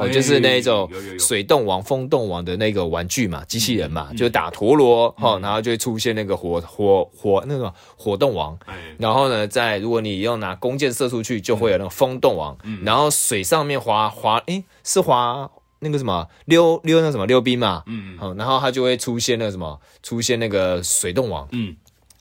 [0.00, 8.58] 哦，就是那一种水动王、风动王的那个玩具嘛，机器人嘛，就打陀螺哈，然后就会出现那个火火火那个火动王。
[8.98, 12.56] 然后呢，在如果你用拿弓箭射出去，就会有那个风动王。
[12.84, 17.82] 然后水上面滑滑，诶，是滑那个什么溜溜那什么溜冰嘛。
[17.86, 18.36] 嗯嗯。
[18.36, 21.46] 然后它就会出现那个什么，出现那个水动王。
[21.52, 21.76] 嗯。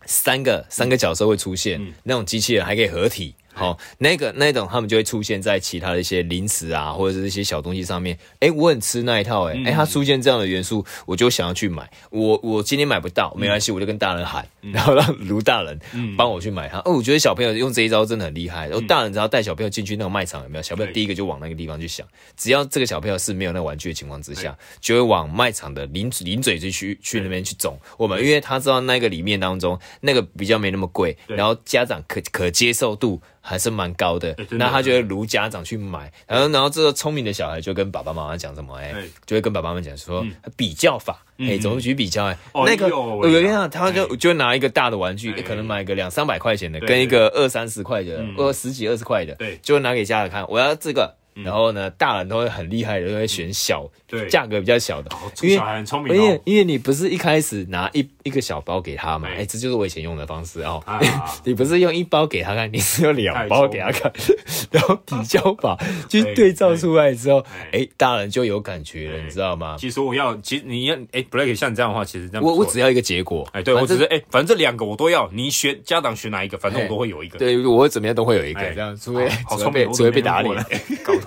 [0.05, 3.35] 三个三个角色会出现，那种机器人还可以合体。
[3.59, 8.17] 好，那个那种他们就会出现在其他的一些零食啊，或者是一些小东西上面。
[8.35, 11.89] 哎、欸，我很吃那一套、欸，哎、嗯，哎、欸，它出现这样的元素，我就想要去买。
[12.09, 15.79] 我我今天买不到，没关系，我就跟大人喊，嗯、然后让卢大人
[16.17, 16.79] 帮我去买它。
[16.79, 18.67] 哦、嗯，我觉得小朋友用这一招真的很厉害。
[18.67, 20.61] 然后大人只要带小朋友进去那个卖场，有没有？
[20.61, 22.07] 小朋友第一个就往那个地方去想，
[22.37, 27.77] 只要这个小朋友是没有那个玩具的情况之下，就会往卖场的零零嘴去去去那边去走。
[27.97, 33.21] 我们因为他知道那个里面当中那个比较没那么贵，然后家长可可接受度。
[33.41, 38.93] 还是蛮高的，那他就会如家长去买，然后然后这个聪明的小孩就跟爸爸妈妈讲什么，哎，
[39.25, 40.25] 就会跟爸爸妈妈讲说
[40.55, 42.25] 比较法，哎，怎么去比较？
[42.25, 49.57] 哎，那个有一样，他就就拿一个大的玩具，可能买个两三百块钱的，跟一个二三十块的，二十几二十块的，对。
[49.61, 51.15] 就拿给家长看，我要这个。
[51.43, 55.09] 然后呢，大人都会很厉害的，都会选小，对，价格比较小的，
[55.41, 60.83] 因为很聪明，因为因为你不是一开始拿一一个小包给他嘛，哎，这就是我以前用的方式哦。
[61.43, 64.11] 你不是用一包给他看，你是用两包给他看，
[64.71, 65.77] 然后比较法
[66.07, 69.75] 就 对照出来之后，哎，大人就有感觉了，你知道吗？
[69.79, 80.65] 其实我要，其实你要，哎，Black 像你这样的话，其实这样，我我只要一个结果，哎，对我只是，哎，反正这两个我都要，你选家长选哪一个，反正我都会有一个，对我怎么样都会有一个，这样，除非除非被除非被打脸。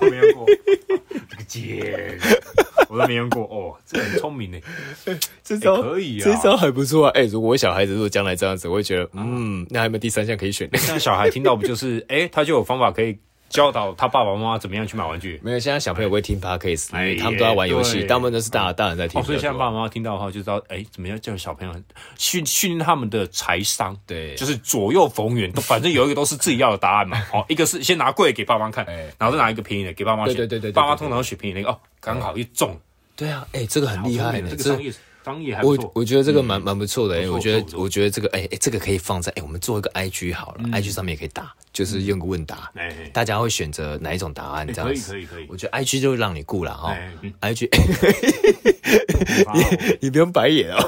[0.03, 0.45] 都没用过，
[1.29, 2.17] 这个姐，
[2.89, 4.57] 我都没用过哦，这很聪明呢，
[5.43, 7.11] 这招可以啊，这招还不错啊。
[7.15, 10.69] 哎，如果我小孩子如果将来这样子，我会觉得，嗯，那还有没有第三项可以选？
[10.71, 13.17] 那小孩听到不就是， 哎，他就有方法可以。
[13.53, 15.39] 教导他爸爸妈妈怎么样去买玩具？
[15.43, 19.23] 没有，现在小朋友不会听 Podcast，因为他们都在玩游戏，大部分都是大大人在听。
[19.23, 21.73] 所以现在爸爸妈妈听到的话，就知道哎，怎么样叫小朋友
[22.17, 23.95] 训训练他们的财商？
[24.07, 27.23] 对，就是左右逢源，反正有一个都是自己要的答案嘛。
[27.31, 28.83] 好， 一个是先拿贵给爸妈看，
[29.19, 30.35] 然后再拿一个便宜的给爸妈选。
[30.35, 32.75] 对对对，爸妈通常选便宜那个哦，刚好一中。
[33.15, 34.91] 对啊，哎，这个很厉害，这个商业
[35.23, 35.85] 商业还不错。
[35.85, 41.53] 我我觉得这个蛮蛮不错的，哎，我觉得我觉得这个哎哎，这个可以放在哎，我们做一个 IG 好了，IG 上面也可以打。
[41.71, 42.71] 就是用个问答，
[43.11, 44.67] 大家会选择哪一种答案？
[44.71, 45.47] 这样子可以可以可以。
[45.49, 46.95] 我觉得 I G 就让你顾了哈
[47.39, 47.67] ，I G，
[49.55, 50.79] 你你不用白眼哦。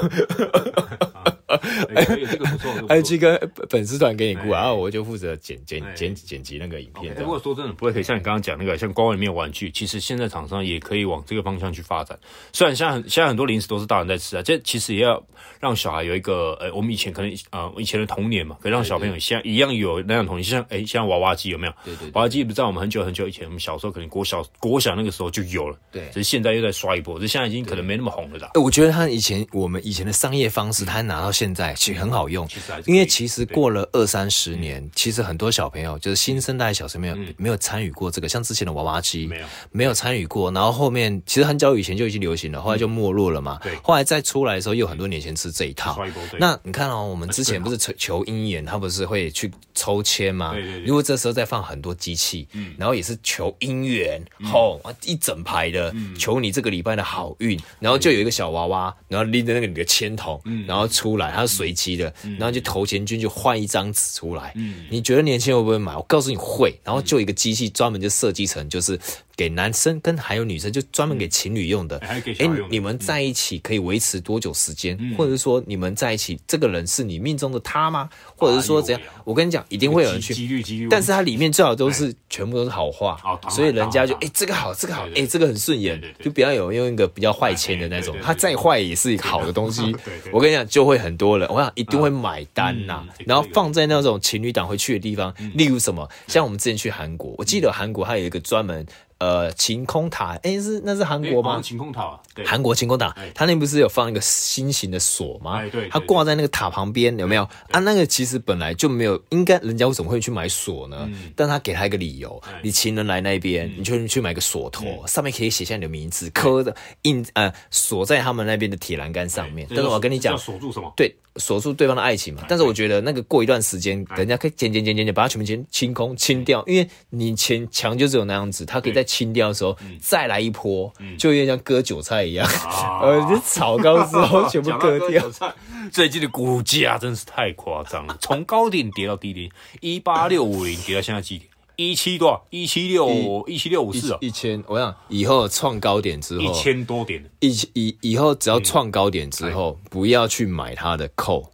[1.46, 7.14] 哎，这个不错， IG 跟粉丝团给你顾，然后我就负责剪剪剪剪辑那个影片。
[7.18, 12.18] 如果说真的不会，可以像你刚刚讲那个，像官网里面有玩具，其实现在厂商也可以往这个方向去发展。
[12.52, 15.22] 虽然现在现在很多零食都是大人在吃啊，这其实也要
[15.60, 21.72] 让小孩有一个，呃，我们以前可能呃以前的童年嘛，可以让小朋友像一样有那样童年，像哎像娃娃机有没有？
[21.84, 28.50] 对对，娃娃机不在我们很久很久以前，我们小时候可能国小国小那个时候就有了，对，只是现在又在刷一波，这现在已经可能没那么红了啦。
[28.54, 32.48] 我觉得他以前我们以前的商业方式，他拿到现在其实很好用，
[32.86, 39.46] 因为其实过了二三十年，其实很多小朋友就是新生代小朋友没有参与过这个，像之前的娃娃机没有。
[39.70, 43.60] 没有参与过，然后后面其实很久以前就已经流行了，后来就没落了嘛。
[43.62, 46.02] 对，后来再出来的时候，又很多年前吃这一套。
[46.38, 50.54] 那你看哦，我们之前不是求求姻缘，他不是会去抽签吗？
[50.86, 64.54] 如果这时候再放很多机器，嗯，然后也是求姻缘，吼，一整排的求你这个礼拜的好运，然后就有一个小娃娃，然后拎着那个你的签筒，然后出来，它是随机的，然后就投钱进去换一张纸出来。
[64.90, 65.96] 你觉得年轻人会不会买？
[65.96, 68.98] 我告诉你会，然后就一个机器专门就设计成就是。
[69.36, 71.98] 给男生跟还有女生，就专门给情侣用的。
[71.98, 74.96] 哎、欸，你们在一起可以维持多久时间？
[74.98, 78.08] 嗯、或者是说你们在一起，这个人是你命中的他吗？
[78.34, 79.02] 或者是说怎样？
[79.24, 80.32] 我跟你讲，一定会有人去。
[80.32, 80.88] 几率几率。
[80.90, 83.18] 但是它里面最好都是全部都是好话，
[83.50, 89.94] 所以人家就哎这个好，这个好，哎这个很顺眼，就不要有用一个比较坏签的那种，他再坏也是一个好的东西。
[90.32, 93.04] 我跟你讲，就会很多人，我想一定会买单呐。
[93.26, 98.86] 然后放在那种情侣档会去的地方，例如什么，像我们之前去韩国，我记得韩国还有一个专门。
[99.18, 101.58] 呃，晴空塔，哎、欸，是那是韩国吗？
[101.62, 105.58] 晴空塔，对，韩国晴空塔，它那不是有放一个心形的锁吗？
[105.60, 107.42] 哎，对，它挂在那个塔旁边，有没有？
[107.70, 111.08] 啊，那个其实本来就没有，应该人家为什么会去买锁呢？
[111.10, 119.66] 嗯、但他给他一个理由，你情人来那边，你就去买个锁头，嗯、上面可以写下你的名字，刻的印呃锁在他们那边的铁栏杆上面。
[119.70, 120.92] 但是我跟你讲，锁住什么？
[120.94, 121.16] 对。
[121.38, 132.46] 锁住对方的爱情嘛，但是我觉得那个过一段时间，人家可以剪剪剪剪剪，把它全部清清空清掉，因为你前墙就只有那样子，它可以在清掉的时候再来一波，就有点像割韭菜一样，
[133.00, 135.24] 呃，就炒高之后全部割掉。
[135.90, 139.48] 最近的股价真是太夸张了， 从高点跌到低点，
[139.80, 141.48] 一八六五零跌到现在几点？
[141.76, 142.44] 一七多少？
[142.50, 144.18] 一七六一七六五四啊！
[144.22, 147.22] 一千，我想以后创高点之后，一千多点。
[147.40, 151.44] 一以以后只要创高点之后，不要去买它的 call，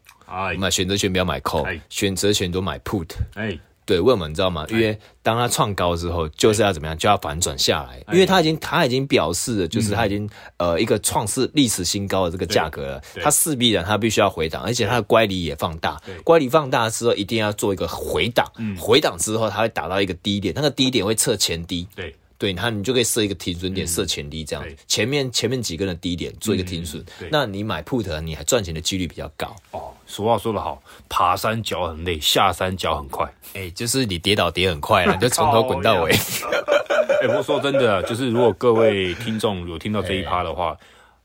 [0.57, 3.09] 买选择权不要买 call，选择权都买 put。
[3.35, 3.59] 哎。
[3.85, 4.65] 对，为什么你知道吗？
[4.71, 18.47] 因为当它创高之后，就是要怎么样，就要反转下来，因为它已经它已经表示了，就是它已经呃一个创世历史新高的这个价格了，它势必然它必须要回档，而且它的乖离也放大，乖离放大之后一定要做一个回档，
[18.79, 22.15] 回档之后它会打到一个低点，那个低点会测前低，对。
[22.39, 29.55] 对，它你就可以设一个停损点，设前低这样，前面前面几个的低点做一个停损，那你买 put 你还赚钱的几率比较高。
[29.71, 33.27] 哦，俗话说得好，爬山脚很累，下山脚很快。
[33.55, 36.11] 哎，就是你跌倒跌很快了，你 就从头滚到尾。
[36.13, 40.77] 哎，不过说真的， 就是如果各位听众有听到这一趴的话，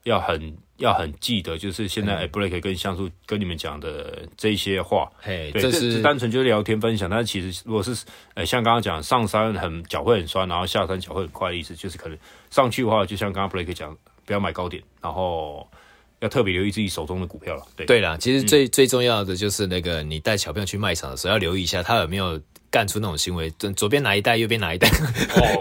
[0.03, 0.57] 要很。
[0.77, 7.09] 要很记得，就是现在 Blake 跟像素跟你们讲的这些话，嘿，对，这是单纯就是聊天分享。
[7.09, 12.15] 但是其实如果是呃像刚刚讲上山很脚会很酸，然后下山脚会很快的意思，就是可能
[12.51, 15.67] 上去的话，就像刚刚 Blake 讲，不要买高点，然后
[16.19, 17.63] 要特别留意自己手中的股票了。
[17.75, 22.39] 对，对啦，其实最、嗯、最重要的就是那个你带小朋友去卖场的时候，要留意一下他有没有。
[22.69, 24.89] 干出那种行为，左边拿一袋，右边拿一袋，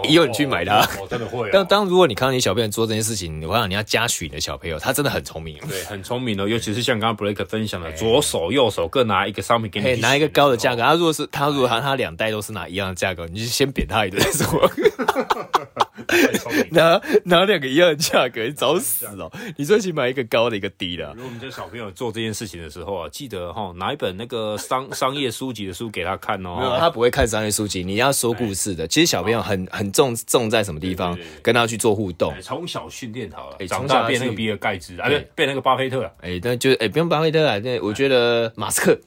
[0.09, 1.49] 以后你去买它，真的会。
[1.53, 6.45] 但当如果你看到你小朋友做这件事情，我想你要嘉许你的小朋友，他真的很聪明，对，很聪明哦。
[6.45, 10.81] 尤其是像刚刚 Blake 分享的，左手右手各拿一个商品给你，拿一个高的价格。
[10.81, 14.69] 他如果是他如果他他两袋都是拿一样的价格，你就先扁他一顿说。
[16.71, 19.31] 拿拿两个一样的价格，你找死哦！
[19.57, 21.13] 你最起买一个高的，一个低的。
[21.15, 26.77] 如果我们家小朋友做这件事情的时候啊，记得哈拿一本那个 商商业书籍的书给他看哦。
[26.79, 28.87] 他不会看商业书籍，你要说故事的。
[28.87, 32.33] 其实小朋友很很重重在什么地方，跟他去做互动。
[32.41, 36.09] 从小训练好了，长大变那个比尔盖茨，啊，对，变那个巴菲特。
[36.21, 38.99] 哎，但就哎不用巴菲特啊，对，我觉得马斯克。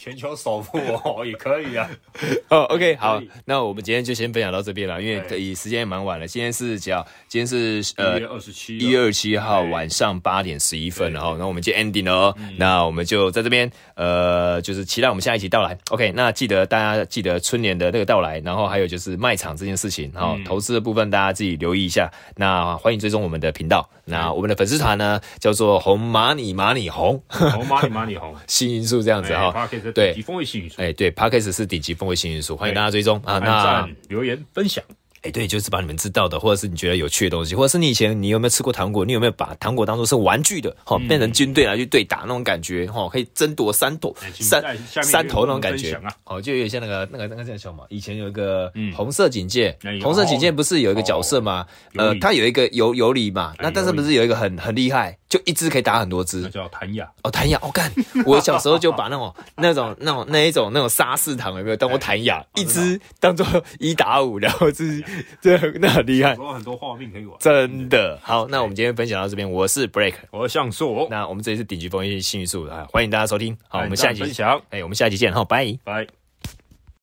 [0.00, 1.88] 全球首富哦，也可以啊。
[2.48, 6.26] 哦，OK，好，那我们今天就先分享到这边了，因为以时间也蛮晚了。
[6.26, 7.06] 今天是几号？
[7.28, 12.36] 今天是呃一月二十七，一月二十七号晚上八点十一分，然后，那我们就 ending 了哦。
[12.58, 15.76] 那我们就在这边，呃，就是期待我们下一期到来。
[15.90, 22.12] OK，那记得大家记得春联的那个到来，然后还有就是卖场这件事情，然后投资的部分大家自己留意一下。
[22.36, 23.88] 那欢迎追踪我们的频道。
[24.04, 29.68] 那我们的粉丝团呢，叫做红马你马你红，红马你马你红，新因素这样子哈。
[29.92, 33.38] 对，顶级风味幸运数，哎，对 Podcast 是顶级风味幸运数，欢迎大家追踪啊。
[33.38, 34.84] 那留言分享，
[35.26, 39.04] 哎，对，就是把你们知道的，或者是你觉得有趣的东西，或者是你以前你有没有吃过糖果？
[39.04, 40.74] 你有没有把糖果当做是玩具的？
[40.84, 44.62] 哈，变成军队来去对打那种感觉，哈，可以争夺三朵三
[45.02, 47.84] 三头那种感觉，哦，就有点像那个那个那个叫什么？
[47.88, 51.66] 以前有一个红色警戒，红色警戒不是有一个角色吗？
[51.96, 57.92] 呃，他有一个尤尤里嘛，那但是不是有一个很很厉害，就一只可以打很多只，叫弹雅哦，弹雅，我干，
[58.24, 63.44] 我小时候就把那种那种那种那一种那种沙士糖有没有当过弹雅，一只当做
[63.80, 65.02] 一打五，然后是。
[65.40, 68.46] 这那很厉害，有很多画面可以玩，真的好。
[68.48, 71.06] 那我们今天分享到这边，我是 Break，我是像素。
[71.10, 73.56] 那我们这里是顶级风云幸运树啊，欢迎大家收听。
[73.68, 76.25] 好，我们下集分享，哎，我们下集见，好，拜拜。